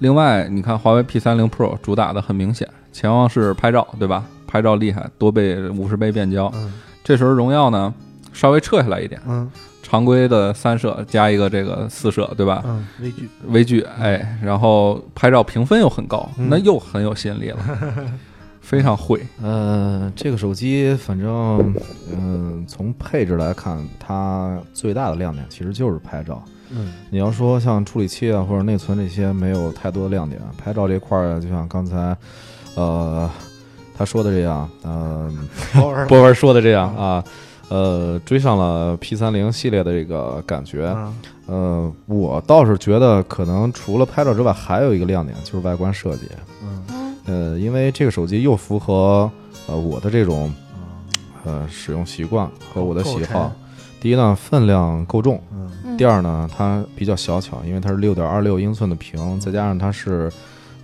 [0.00, 4.24] 另外，你看华为 P 三零 Pro 主打的很明显，潜望式拍照，对吧？
[4.46, 6.50] 拍照厉害，多倍五十倍变焦。
[6.54, 6.72] 嗯
[7.02, 7.92] 这时候荣耀呢
[8.32, 9.50] 稍微撤下来一点，嗯
[9.84, 12.62] 常规的三摄加一个这个四摄，对吧？
[12.64, 17.58] 嗯，微距，微距，哎，然后拍照评分又很高，嗯那又很有吸引力了，
[18.62, 19.20] 非常会。
[19.42, 21.74] 呃，这个手机反正，
[22.10, 26.42] 嗯、从配置来看，它最大的亮点其实就是拍照。
[26.70, 32.16] 嗯你要说像处理器啊或者内存这些没有太多的亮点，拍照这块儿就像刚才，
[32.74, 33.30] 呃，
[33.96, 37.22] 他说的这样，嗯、偶 尔波文说的这样啊，
[37.68, 40.92] 呃，追上了 P 三零系列的这个感觉。
[40.96, 41.14] 嗯
[41.46, 46.26] 呃，我倒是觉得可能除了拍照之外，还有一个亮点就是外观设计。
[47.26, 49.30] 呃，因为这个手机又符合
[49.66, 50.52] 呃我的这种
[51.44, 53.52] 嗯呃使用习惯和我的喜好。
[54.00, 55.36] 第一呢，分量够重；
[55.96, 60.30] 第二呢，它比较小巧，因为它是六点二六英寸的屏，再加上它是，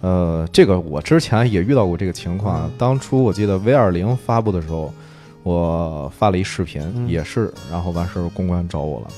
[0.00, 2.66] 呃，这个我之前也遇到过这个情况。
[2.66, 4.92] 嗯当初我记得 V 二零发布的时候，
[5.42, 9.08] 我发了一视频，嗯也是，然后完事儿公关找我了。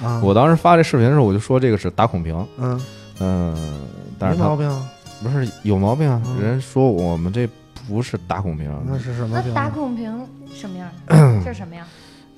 [0.22, 2.80] 我当时发这视频的时候，我就说这个是打孔屏，嗯
[3.20, 3.82] 嗯、
[4.18, 4.90] 但是它没毛病啊，
[5.22, 7.48] 不是有毛病啊，嗯人说我们这
[7.88, 9.54] 不是打孔屏，那是什么那？
[9.54, 10.88] 打孔屏什么样？
[11.44, 11.86] 这是什么样？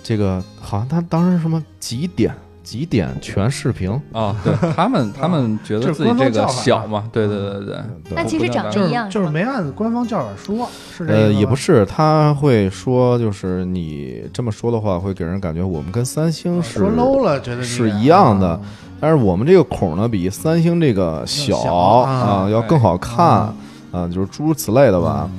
[0.03, 2.33] 这个好像他当时什么几点
[2.67, 7.77] 极点全视频，啊，对 他们，他们觉得自己这个小嘛，对对对对，
[8.11, 18.49] 那其实长一样，就是没按官方叫法说，是这个呃，也不是，他会说，就是你这么说的话，会给人感觉我们跟三星是说 low 了，觉得是一样的。
[18.49, 18.61] 啊。
[18.99, 23.55] 但是我们这个孔呢，比三星这个小小啊啊，要更好看啊
[23.93, 25.31] 啊，就是诸如此类的吧。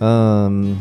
[0.00, 0.78] 嗯，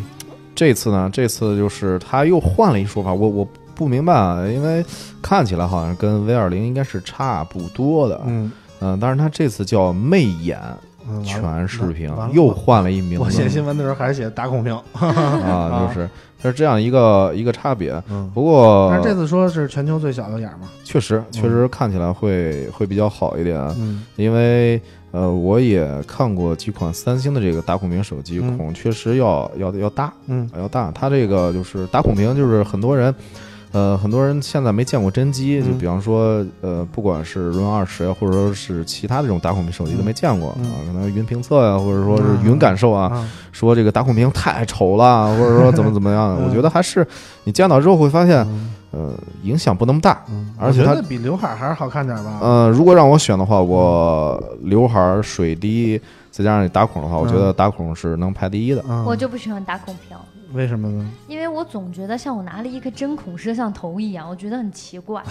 [0.54, 4.84] 这次呢，这次就是他又换了一说法，我我不明白啊，因为
[5.21, 8.51] 看起来好像跟 V 二零应该是差不多的，嗯。
[8.80, 10.59] 嗯，但是他这次叫魅眼
[11.09, 16.07] 嗯，全视频，又换了一名我写新闻的时候还是写打孔屏， 啊， 就是
[16.39, 17.91] 它是这样一个一个差别。
[18.09, 24.03] 嗯，不过但是这次说是全球最小的眼儿嘛，确实确实看起来会会比较好一点，嗯。
[24.15, 24.80] 因为
[25.11, 28.55] 呃，我也看过几款三星的这个打孔屏手机，嗯。
[28.57, 30.47] 孔确实要要要大嗯。
[30.55, 30.91] 要大。
[30.91, 33.15] 它这个就是打孔屏，就是很多人。
[33.78, 40.65] 呃，很多人现在没见过真机，就嗯比方说，呃，不管是 Run 二十呀，或者说是其他这种打孔屏手机都没见过、嗯。
[40.65, 47.05] 啊，可能云评测呀，或者说是嗯云感受啊，啊，说这个打孔屏太丑了，或者说怎么怎么样 我觉得还是
[47.43, 48.73] 你见到之后会发现，嗯。
[48.91, 49.13] 呃，
[49.43, 50.23] 影响不那么大。
[50.30, 56.01] 嗯，而且它我觉得比刘海还是好看点吧，呃，如果让我选的话，我刘海儿、水滴
[56.32, 58.84] 再加上你打孔的话，我觉得打孔是能排第一的。
[58.88, 60.17] 嗯，我就不喜欢打孔屏，
[60.54, 61.06] 为什么呢？
[61.28, 65.22] 因为我总觉得像我拿了一个针孔摄像头一样，我觉得很奇怪。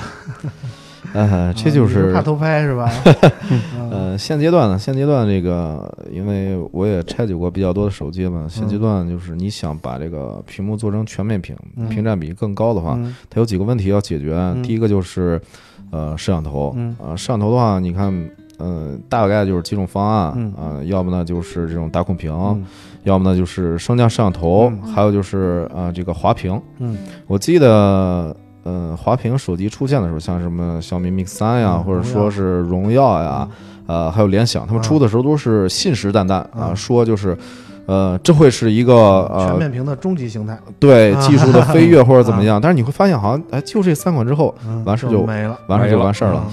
[1.12, 2.90] 呃， 这就是怕偷拍是吧？
[3.78, 3.90] 嗯。
[3.90, 11.88] 呃，现阶段呢，现阶段这个，因为我也拆解过比较多的手机嘛，现阶段就是你想把这个屏幕做成全面屏，嗯。
[11.88, 13.14] 屏占比更高的话，嗯。
[13.30, 14.36] 它有几个问题要解决。
[14.62, 15.40] 第一个就是，
[15.90, 16.94] 呃，摄像头，嗯。
[17.00, 18.12] 呃，摄像头的话，你看，
[18.58, 20.52] 呃，大概就是几种方案，嗯。
[20.58, 22.66] 呃，要不呢就是这种打孔屏，嗯
[23.06, 24.92] 要么呢就是升降摄像头，嗯。
[24.92, 26.60] 还有就是呃这个滑屏。
[26.78, 26.96] 嗯。
[27.26, 33.48] 我记得，呃，滑屏手机出现的时候，像什么小米 Mix 三呀，嗯或者说是荣耀呀，
[33.86, 34.82] 呃，还有联想，他们嗯。
[34.82, 36.76] 出的时候都是信誓旦旦啊，嗯。
[36.76, 37.36] 说就是。
[37.88, 38.94] 呃，这会是一个
[39.32, 46.44] 呃全呃，面屏的终极形态，啊对技术的飞跃或者怎么样， 但是你会发现，好像哎，就这三款之后，嗯完事就没了，完事就完事儿了。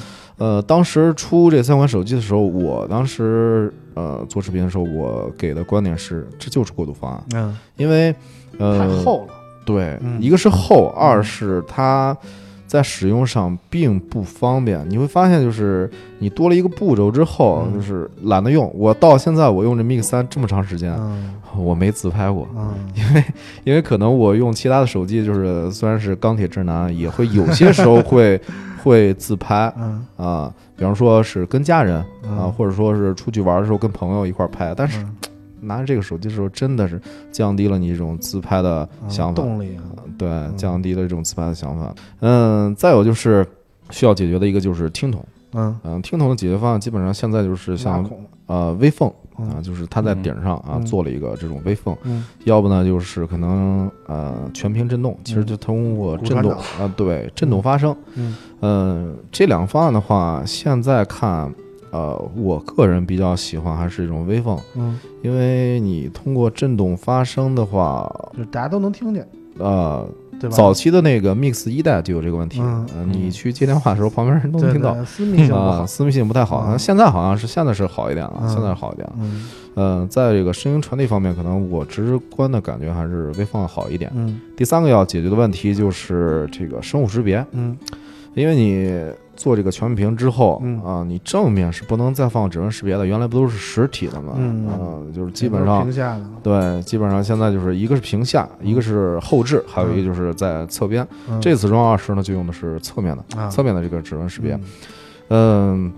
[0.44, 8.14] 呃，当时出这三款手机的时候，我当时呃做视频的时候，我给的观点是，这就是过渡方案，嗯，因为
[8.58, 9.34] 呃太呃，厚了，
[9.66, 10.22] 对，嗯。
[10.22, 12.18] 一个是厚，二是它
[12.74, 14.84] 在使用上并不方便。
[14.90, 18.72] 你会发现，就是你多了一个步骤之后，嗯就是懒得用。
[18.74, 23.24] 我到现在我用这 Mix 三这么长时间，嗯我没自拍过，嗯因为
[23.66, 28.42] 因为可能我用其他的手机，就是虽然是钢铁直男，也会有些时候会
[28.84, 35.16] 会自拍嗯啊，比方说是跟家人啊，嗯或者说是出去玩的时候跟朋友一块儿拍，但是嗯
[35.64, 37.02] 拿着这个手机的时候，真的是
[37.32, 39.42] 降低了你这种自拍的嗯想法。
[39.42, 39.84] 动力啊，
[40.18, 41.94] 对，降低了这种自拍的想法。
[42.20, 43.46] 嗯，再有就是
[43.90, 45.24] 需要解决的一个就是听筒。
[45.54, 48.04] 嗯，嗯，听筒的解决方案基本上现在就是像，
[48.48, 57.96] 呃微缝嗯啊，就是它在顶上啊嗯做了一个这种微缝，嗯要不呢就是可能呃全屏震动，其实就通过震动啊，对，震动发声。
[58.16, 61.54] 嗯嗯，这两个方案的话，现在看。
[61.94, 69.28] 呃，我个人比较喜欢还是一种微风，嗯，因为你通过震动发声的话，就大家都能听见，
[69.60, 70.04] 呃，
[70.40, 70.56] 对吧？
[70.56, 75.06] 早期的那个 Mix 一代就有这个问题，嗯呃你去接电话的时候，旁边人都能听到。
[75.06, 76.66] 私密性私密性不太好。
[76.68, 79.14] 嗯现在好像是现在是好一点了，嗯现在是好一点了。
[79.20, 84.12] 嗯嗯，在这个声音传递方面，可能我直观的感觉还是微放好一点。
[84.16, 87.78] 嗯第三个要解决的问题就是这个生物识别，嗯
[88.34, 88.92] 因为你
[89.36, 94.34] 做这个全面屏之后嗯啊，你正面是不能再放指纹识别的，原来不都是实体的嘛？
[94.38, 101.06] 嗯啊，就是基本上屏下的，对，基本上现在就是一个是屏下，一个是后置，还有一个就是在侧边。
[101.28, 104.54] 嗯这次 Run 二十呢，就用的是侧面的，啊侧面的这个指纹识别。
[104.54, 104.62] 嗯
[105.30, 105.92] 嗯，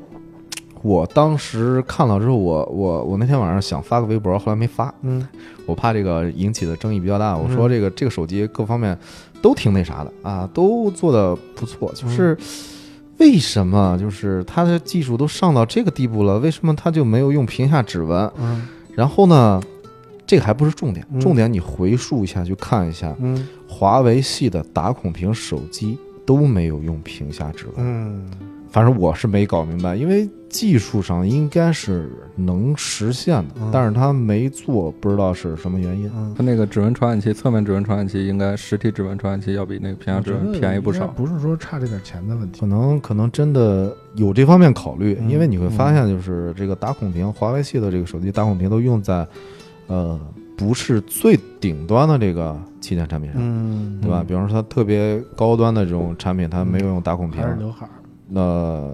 [0.81, 5.27] 我当时看了之后，我我我那天晚上想发个微博，后来没发，嗯
[5.65, 7.35] 我怕这个引起的争议比较大。
[7.35, 8.97] 我嗯说这个这个手机各方面
[9.41, 12.37] 都挺那啥的啊，都做的不错，嗯就是。
[13.17, 18.31] 为什么就是它的技术都上到这个地步了，为什么它就没有用屏下指纹？
[18.37, 19.61] 嗯然后呢，
[20.25, 27.75] 这个还不是重点，嗯重点你回溯一下去看一下，嗯华为系的打孔屏手机都没有用屏下指纹。
[27.77, 28.31] 嗯
[28.75, 36.11] 反正我是没搞明白，因为技术上应该是能实现的，嗯但是他没做，不知道是什么原因。
[36.13, 41.07] 嗯它那个指纹传感器，侧面指纹传感器应该实体指纹传感器要比那个屏下指纹便宜不少。
[41.07, 42.65] 不是说差这点钱的问题可。
[42.65, 49.25] 能可能真的有这方面考虑，嗯因为你会发现，就是这个打孔屏，华为系的这个手机打孔屏都用在，
[49.87, 50.19] 呃，
[50.57, 54.21] 不是最顶端的这个旗舰产品上，嗯，对吧？
[54.27, 57.91] 比方说它特别高端的这种产品，它没有用打孔屏还，是刘海儿。
[58.27, 58.91] 那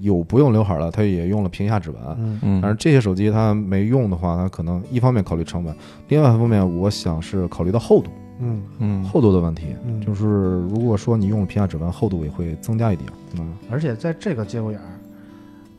[0.00, 2.00] 有不用刘海的，它也用了屏下指纹。
[2.18, 5.74] 嗯嗯，但是这些手机它没用的话，它可能一方面考虑成本，
[6.08, 9.76] 另外一方面我想是考虑到厚度，嗯嗯，厚度的问题。
[9.84, 10.26] 嗯，就是
[10.68, 13.10] 如果说你用了屏下指纹，厚度也会增加一点。
[13.38, 14.86] 嗯而且在这个节骨眼儿，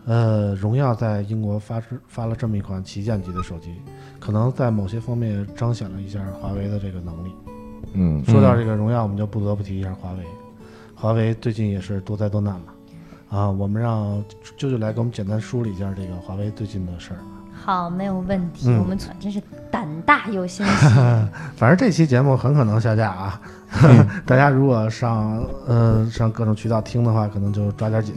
[0.05, 3.73] 呃，荣耀在英国发出发了这么一款旗舰级的手机，
[4.19, 7.31] 可能在某些方面彰显了一下华为的这个能力。
[7.93, 10.19] 嗯，说到这个荣耀，我们就不得不提一下华为。
[10.93, 12.67] 华为最近也是多灾多难嘛，
[13.31, 14.23] 啊，我们让
[14.57, 17.17] 舅舅来给我们简单梳理一下这个华为最近的事儿。
[17.63, 18.67] 好，没有问题。
[18.69, 20.87] 嗯我们真是胆大又心细。
[21.55, 23.41] 反正这期节目很可能下架啊，
[24.25, 28.13] 大家如果上呃上各种渠道听的话，可能就抓点紧。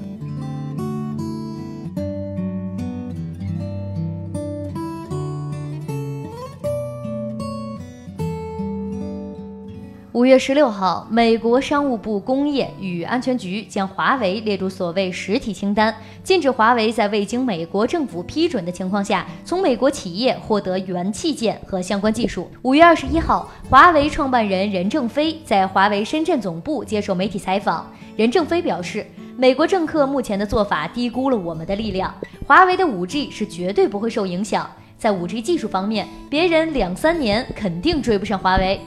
[10.24, 22.50] 五月十六号，美国商务部工业与安全局将华为列入所谓实体清单，禁止华为在未经美国政府批准的情况下，从美国企业获得元器件和相关技术。
[22.62, 29.06] 五月二十一号，华为创办人任正非在华为深圳总部接受媒体采访，任正非表示，
[29.36, 32.14] 美国政客目前的做法低估了我们的力量，
[32.46, 34.66] 华为的 5G 是绝对不会受影响。
[34.96, 38.80] 在 5G 技术方面，别人两三年肯定追不上华为。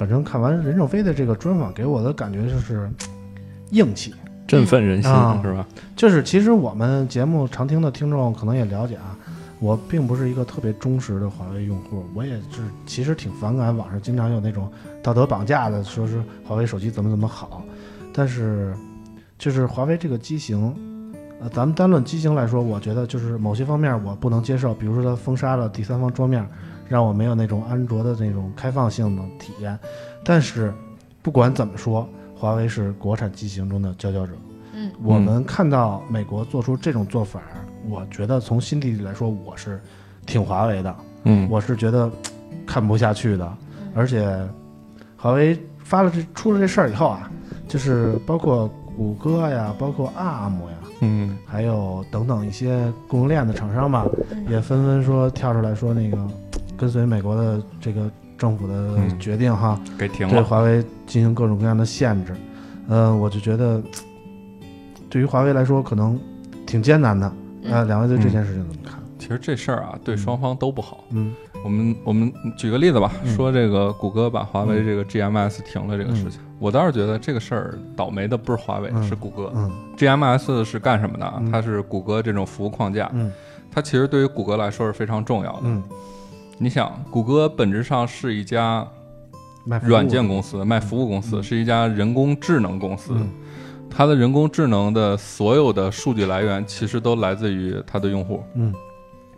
[0.00, 2.90] 反正看完任正非的这个专访，给我的感觉就是
[3.72, 4.14] 硬气。
[4.48, 5.66] 振奋人心、啊是吧？
[5.94, 9.14] 就是其实我们节目常听的听众可能也了解啊，
[9.58, 14.72] 我并不是一个特别忠实的华为用户，我也是其实挺反感网上经常有那种
[15.02, 17.62] 道德绑架的，说是华为手机怎么怎么好，
[18.10, 18.74] 但是
[19.38, 20.74] 就是华为这个机型。
[21.42, 26.46] 呃，咱们单论机型来说，我觉得就是某些方面我不能接受，比如说它封杀了第三方桌面，
[26.90, 29.78] 让我没有那种安卓的那种开放性的体验。
[30.24, 30.74] 但是
[31.22, 34.32] 不管怎么说，华为是国产机型中的佼佼者。
[34.74, 37.40] 嗯，我们看到美国做出这种做法，
[37.88, 39.80] 我觉得从心底里来说，我是
[40.26, 42.10] 挺华为的，嗯，我是觉得
[42.66, 43.52] 看不下去的。
[43.94, 44.36] 而且，
[45.16, 47.30] 华为发了这出了这事儿以后啊，
[47.68, 56.49] 就是包括谷歌呀，包括 ARM 呀，嗯还有等等一些供应链的厂商吧，嗯也纷纷说跳出来说那个嘖
[56.80, 60.32] 跟随美国的这个政府的嗯决定哈，对给停了。
[60.32, 62.34] 对华为进行各种各样的限制。
[62.88, 63.82] 嗯、我就觉得，
[65.10, 66.18] 对于华为来说可能
[66.66, 67.30] 挺艰难的。
[67.64, 68.98] 呃，嗯两位对这件事情怎么看？
[69.18, 71.04] 其实这事儿啊，对双方都不好。
[71.10, 79.52] 嗯我们我们举个例子吧，嗯说这个谷歌把华为这个 GMS 停了这个事情，我倒是觉得这个事儿倒霉的不是华为，嗯是谷歌。
[79.54, 81.30] 嗯 GMS 是干什么的？
[81.38, 83.30] 嗯它是谷歌这种服务框架，嗯
[83.70, 85.60] 它其实对于谷歌来说是非常重要的。
[85.64, 85.82] 嗯，
[86.62, 88.86] 你想，谷歌本质上是一家
[89.82, 93.14] 软件公司、卖服务公司，嗯是一家人工智能公司。
[93.16, 93.30] 嗯
[93.92, 98.40] 它的人工智能的所有的数据来源，其实都来自于它的用户。
[98.54, 98.72] 嗯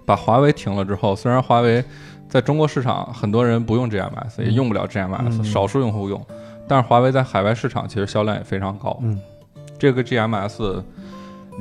[0.04, 1.82] 把华为停了之后，虽然华为
[2.28, 6.20] 在中国市场很多人不用 GMS，、嗯也用不了 GMS，、嗯少数用户用，
[6.68, 8.98] 但是华为在海外市场其实销量也非常高。
[9.00, 9.18] 嗯
[9.78, 10.82] 这个 GMS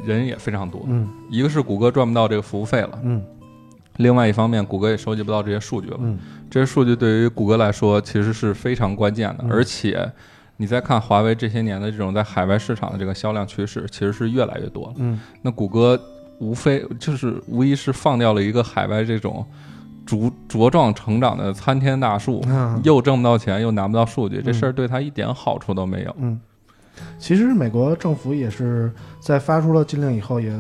[0.05, 3.23] 人也非常多，嗯一个是谷歌赚不到这个服务费了，嗯
[4.01, 5.97] 另外一方面谷歌也收集不到这些数据了。
[6.01, 6.17] 嗯
[6.49, 10.11] 这些数据对于谷歌来说其实是非常关键的，嗯而且
[10.57, 14.93] 你再看华为这些年的这种在海外市场的这个销量趋势，其实是越来越多了。
[14.97, 15.97] 嗯那谷歌
[16.39, 19.45] 无非就是无疑是放掉了一个海外这种
[20.05, 26.15] 茁茁壮成长的参天大树，嗯又挣不到钱，又拿不到数据，这嗯事儿对他一点好处都没有。
[26.19, 26.37] 嗯，
[27.17, 28.91] 其实美国政府也是
[29.21, 30.51] 在发出了禁令以后，也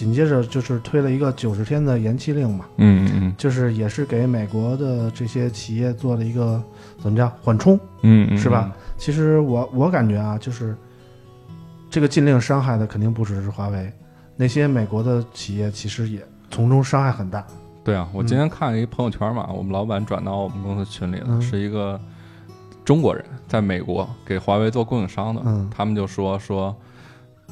[0.00, 6.62] 紧接着就是推了一个九十天的延期令嘛，嗯嗯嗯就是也是给美国的这些企业做了一个
[6.98, 7.78] 怎么叫缓冲。
[8.00, 8.72] 嗯嗯，是吧？
[8.96, 10.74] 其实我我感觉啊，就是
[11.90, 13.92] 这个禁令伤害的肯定不只是华为，
[14.36, 17.46] 那些美国的企业其实也从中伤害很大。
[17.84, 22.00] 对啊，我今天看了一朋友圈嘛，我们老板转到我们公司群里了，嗯是一个
[22.86, 26.74] 中国人在美国给华为做供应商的，嗯他们就说说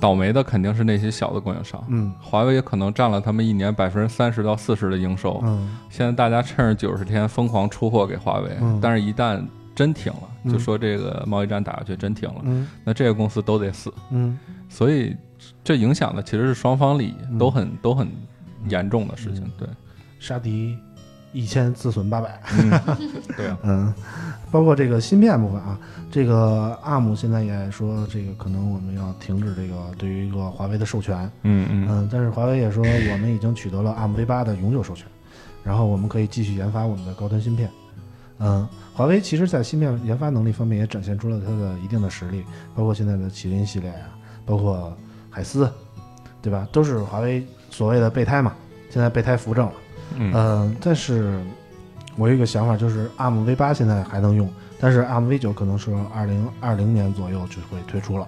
[0.00, 1.82] 倒霉的肯定是那些小的供应商。
[1.88, 2.12] 嗯。
[2.20, 5.76] 华为可能占了他们一年百分之三十到四十的营收，嗯。
[5.90, 8.78] 现在大家趁着九十天疯狂出货给华为，嗯。
[8.80, 9.44] 但是一旦
[9.74, 10.52] 真停了，嗯。
[10.52, 12.68] 就说这个贸易战打下去真停了，嗯。
[12.84, 14.38] 那这个公司都得死，嗯。
[14.68, 15.16] 所以
[15.62, 17.38] 这影响的其实是双方利益，嗯。
[17.38, 18.08] 都很都很
[18.68, 19.50] 严重的事情。
[19.58, 19.68] 对，
[20.18, 20.76] 杀敌
[21.32, 22.40] 一千自损八百。
[22.52, 22.70] 嗯，
[23.36, 23.94] 对啊，嗯，
[24.50, 25.78] 包括这个芯片部分啊，
[26.10, 31.30] 这个 ARM 现在也说这个可能我们要停止这个对于一个华为的授权。
[31.42, 35.06] 嗯嗯嗯，但是华为也说我们已经取得了 ARM V 八的永久授权，
[35.62, 37.70] 然后我们可以继续研发我们的高端芯片。
[38.40, 44.08] 嗯，华为其实在芯片研发能力方面也展现出了它的一定的实力，包括现在的麒麟系列啊、
[44.46, 44.96] 包括
[45.28, 45.70] 海思，
[46.40, 46.66] 对吧？
[46.70, 48.52] 都是华为所谓的备胎嘛。
[48.90, 49.72] 现在备胎扶正了，
[50.16, 51.38] 嗯嗯，但是
[52.16, 54.50] 我有一个想法，就是 ARM V 八现在还能用，
[54.80, 58.26] 但是 ARM V 九可能是二零二零年左右就会推出了。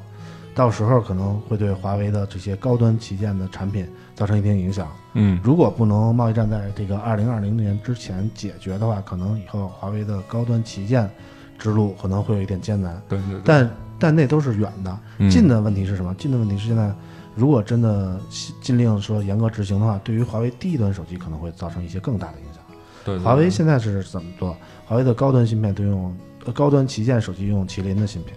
[0.53, 4.89] 到时候可能会对华为的这些高端旗舰的产品造成一定影响。
[5.15, 11.09] 嗯，如果不能贸易战在这个二零二零年之前解决的话，可能以后华为的高端旗舰
[11.57, 13.01] 之路可能会有一点艰难。
[13.09, 16.13] 对对对，但但那都是远的，嗯近的问题是什么？
[16.17, 16.93] 近的问题是现在，
[17.35, 18.21] 如果真的
[18.61, 22.63] 禁令说严格执行的话，对于华为低端手机可能会造成一些更大的影响。
[23.05, 24.57] 对对华为现在是怎么做？
[24.85, 26.15] 华为的高端芯片都用
[26.45, 28.37] 呃高端旗舰手机用麒麟的芯片，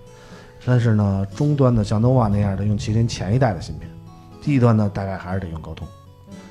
[0.64, 3.90] 但是呢，中端的像 nova 那样的用麒麟前一代的芯片，
[4.42, 5.88] 低端呢大概还是得用高通。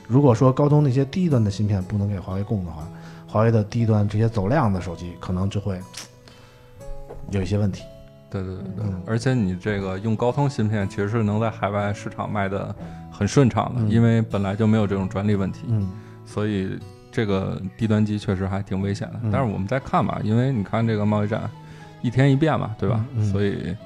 [0.07, 2.87] 如果说高通那些低端的芯片不能给华为供的话，
[3.27, 5.81] 华为的低端这些走量的手机可能就会
[7.31, 7.83] 有一些问题。
[8.33, 12.75] 对对对对嗯，而且你这个用高通芯片，其实是能在海外市场卖的
[13.11, 13.91] 很顺畅的，嗯。
[13.91, 15.91] 因为本来就没有这种专利问题，嗯。
[16.25, 16.79] 所以
[17.11, 19.21] 这个低端机确实还挺危险的。
[19.23, 19.31] 嗯。
[19.31, 21.43] 但是我们再看吧，因为你看这个贸易战
[22.01, 23.05] 一天一变嘛，对吧？
[23.31, 23.77] 所以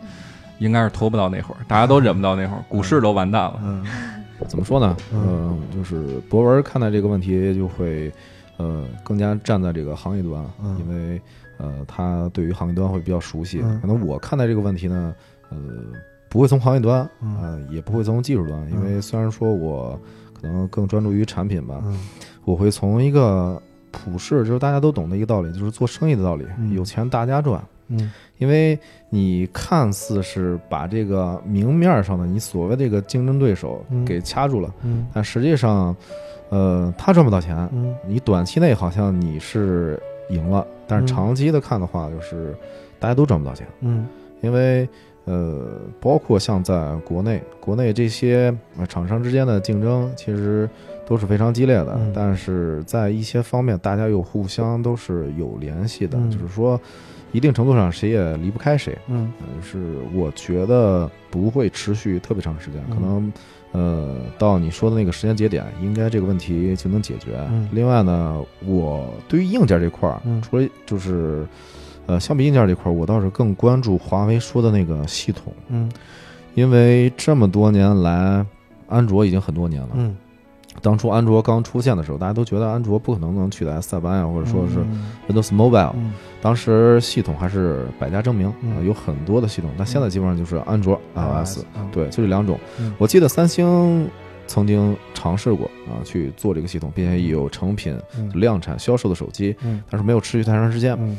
[0.59, 3.61] 应该是拖不到那会儿，大家都忍不到那会儿，股市都完蛋了。
[3.65, 3.85] 嗯。
[4.47, 4.97] 怎么说呢？
[5.13, 5.21] 嗯。
[5.27, 8.13] 呃，就是博文看待这个问题就会，
[8.59, 10.79] 呃，更加站在这个行业端，嗯。
[10.79, 11.21] 因为
[11.59, 13.61] 呃，他对于行业端会比较熟悉。
[13.65, 13.81] 嗯。
[13.81, 15.15] 可能我看待这个问题呢，
[15.51, 15.57] 呃，
[16.29, 17.37] 不会从行业端，嗯。
[17.41, 19.99] 呃，也不会从技术端，因为虽然说我
[20.35, 21.99] 可能更专注于产品吧，嗯。
[22.45, 26.73] 我会从一个普世，就是大家都懂的一个道理，就是做生意的道理，嗯。
[26.75, 27.63] 有钱大家赚。
[27.89, 28.13] 嗯。
[28.39, 28.79] 因为
[29.09, 34.05] 你看似是把这个明面上的你所谓的这个竞争对手嗯。
[34.05, 35.07] 给掐住了，嗯。
[35.15, 35.97] 但实际上，
[36.51, 37.95] 呃，他赚不到钱，嗯。
[38.07, 41.07] 你短期内好像你是赢了，但是嗯。
[41.07, 42.55] 长期的看的话，就是
[42.99, 44.07] 大家都赚不到钱，嗯。
[44.43, 44.89] 因为
[45.25, 50.69] 呃，包括像在国内，国内这些呃厂商之间的竞争其实
[51.05, 52.13] 都是非常激烈的，嗯。
[52.15, 56.31] 但是在一些方面，大家又互相都是有联系的，嗯。
[56.31, 56.81] 就是说，
[57.33, 58.97] 一定程度上谁也离不开谁。
[59.09, 63.33] 嗯呃，是我觉得不会持续特别长时间，嗯可能
[63.77, 67.39] 呃到你说的那个时间节点，应该这个问题就能解决。
[67.51, 67.69] 嗯。
[67.73, 70.41] 另外呢，我对于硬件这块儿，嗯。
[70.41, 71.47] 除了就是
[72.07, 75.91] 呃相比硬件这块儿，我倒是更关注华为说的那个系统，嗯。
[76.55, 78.43] 因为这么多年来，
[78.89, 79.91] 安卓已经很多年了。
[79.93, 80.17] 嗯，
[80.83, 85.07] 当初安卓刚出现的时候，大家都觉得安卓不可能能取代塞班啊，或者说是嗯。
[85.29, 85.93] Windows Mobile。
[85.97, 86.13] 嗯。
[86.41, 88.77] 当时系统还是百家争鸣，嗯。
[88.77, 91.89] 呃有很多的系统，但现在基本上就是安卓、iOS，嗯。
[91.93, 92.59] 对，就这两种。
[92.79, 92.95] 嗯。
[92.99, 94.09] 我记得三星
[94.47, 98.31] 曾经尝试过啊去做这个系统，并且有成品嗯。
[98.35, 99.83] 量产销售的手机，嗯。
[99.91, 100.93] 但是没有持续太长时间。
[100.95, 101.19] 嗯嗯，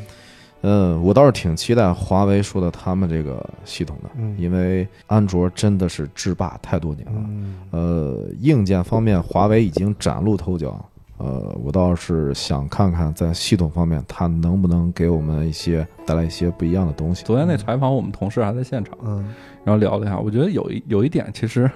[1.02, 7.22] 我倒是挺期待华为说的他们这个系统的，嗯因为安卓真的是制霸太多年了。
[7.26, 10.84] 嗯呃，硬件方面，华为已经崭露头角。
[11.18, 17.24] 呃，我倒是想看看在系统方面，它能不能给我们一些带来一些不一样的东西。
[17.24, 19.34] 昨天那采访，我们同事还在现场，嗯
[19.64, 21.68] 然后聊了一下，我觉得有一有一点其实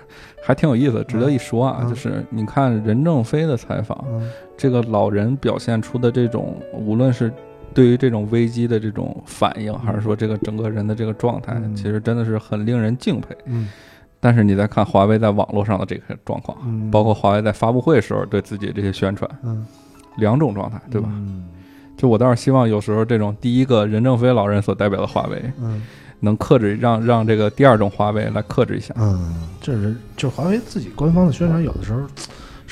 [0.45, 7.33] 还挺有意思，值得一说啊，嗯就是你看任正非的采访，嗯这个老人表现出的这种，无论是
[7.75, 11.75] 对于这种危机的这种反应，还是说这个整个人的这个状态，嗯。
[11.75, 13.37] 其实真的是很令人敬佩。
[13.47, 13.69] 嗯。
[14.21, 19.67] 但是你再看华为在网络上的这个状况，嗯，包括华为在发布会时候对自己这些宣传，嗯。
[20.17, 21.09] 两种状态，对吧？
[21.11, 21.45] 嗯。
[21.97, 25.83] 就我倒是希望有时候这种第一个任正非老人所代表的华为，嗯。
[26.25, 28.95] 能克制让让这个第二种华为来克制一下。
[28.97, 32.01] 嗯，这是就华为自己官方的宣传，有的时候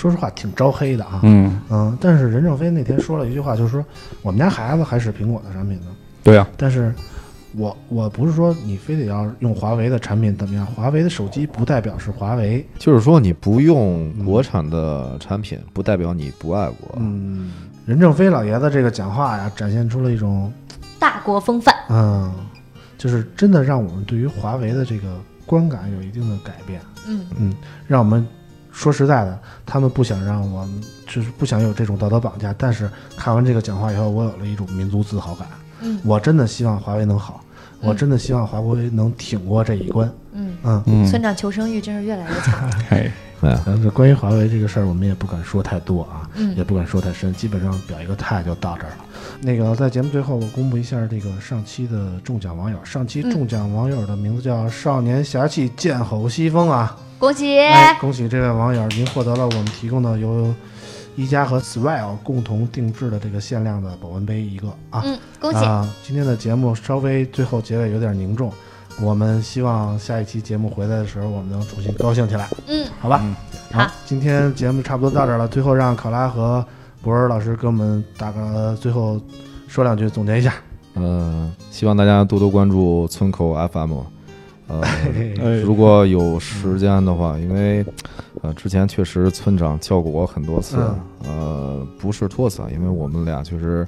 [0.01, 1.21] 说实话挺招黑的啊。
[1.25, 3.85] 嗯，嗯，但是任正非那天说了一句话，就是说
[4.23, 5.89] 我们家孩子还是苹果的产品呢，
[6.23, 6.95] 对呀、但是
[7.55, 12.67] 我我不是说你非得要用华为的产品怎么样，华为的手机不代表是华为。
[12.79, 16.97] 就是说，你不用国产的产品，不代表你不爱国。
[16.97, 17.53] 嗯，
[17.85, 20.51] 任正非老爷子这个讲话呀，展现出了一种
[20.99, 21.75] 大国风范。
[21.91, 22.33] 嗯，
[22.97, 26.81] 就是真的让我们对于华为的这个观感有一定的改变。
[27.07, 27.55] 嗯嗯，
[27.87, 28.27] 让我们
[28.73, 32.55] 说实在的，他们不想让我们就是不想有这种道德绑架。
[32.57, 35.47] 但是看完这个讲话以后，我有了一种民族自豪感。
[35.83, 37.43] 嗯我真的希望华为能好，
[37.81, 40.13] 我真的希望华为能挺过这一关。
[40.33, 43.11] 嗯，嗯，嗯，村长求生欲真是越来越强 哎
[43.43, 49.05] 呀，但是关于华为这个事儿，我们也不敢说太多啊，嗯也不敢说太深，基本上表一个态就到这儿了。
[49.41, 56.95] 那个在节目最后，我公布一下这个上期的中奖网友，上期中奖网友的名字叫少年侠气剑吼西风啊。
[57.21, 57.59] 恭喜！
[57.59, 60.55] 哎，恭喜这位网友，您获得了我们提供的由
[61.17, 65.03] 一加和 Swell 共同定制的这个限量的保温杯一个啊。
[65.05, 65.59] 嗯，恭喜！
[65.59, 65.87] 啊！
[66.03, 68.51] 今天的节目稍微最后结尾有点凝重，
[69.03, 73.21] 我们希望下一期节目回来的时候，我们能重新高兴起来，嗯，好吧？
[73.23, 73.37] 嗯
[73.71, 76.65] 好好，今天节目差不多到这儿了，最后让考拉和
[77.03, 79.21] 博尔老师给我们打个最后
[79.69, 80.55] 说两句，总结一下。
[80.95, 83.99] 嗯，希望大家多多关注村口 FM。
[84.71, 87.85] 呃，如果有时间的话，因为
[88.43, 90.79] 呃之前确实村长叫过我很多次，
[91.25, 93.87] 呃，不是托词，因为我们俩确实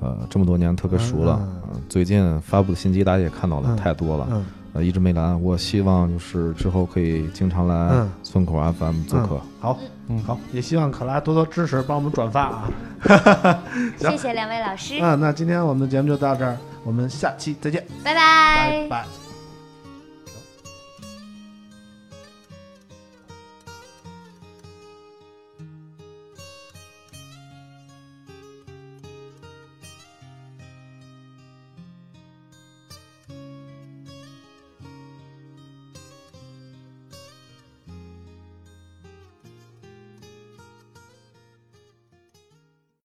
[0.00, 1.46] 呃这么多年特别熟了，
[1.88, 4.42] 最近发布的信息大家也看到了太多了。
[4.72, 9.40] 呃，一直没来，我希望就是之后可以经常来村口 FM 做客。
[9.60, 9.78] 好，
[10.08, 12.68] 嗯，好，也希望可拉多多支持，帮我们转发啊。
[13.96, 14.98] 谢谢两位老师。
[15.00, 19.23] 嗯，那今天我们的节目就到这儿，我们下期再见，拜拜，拜拜。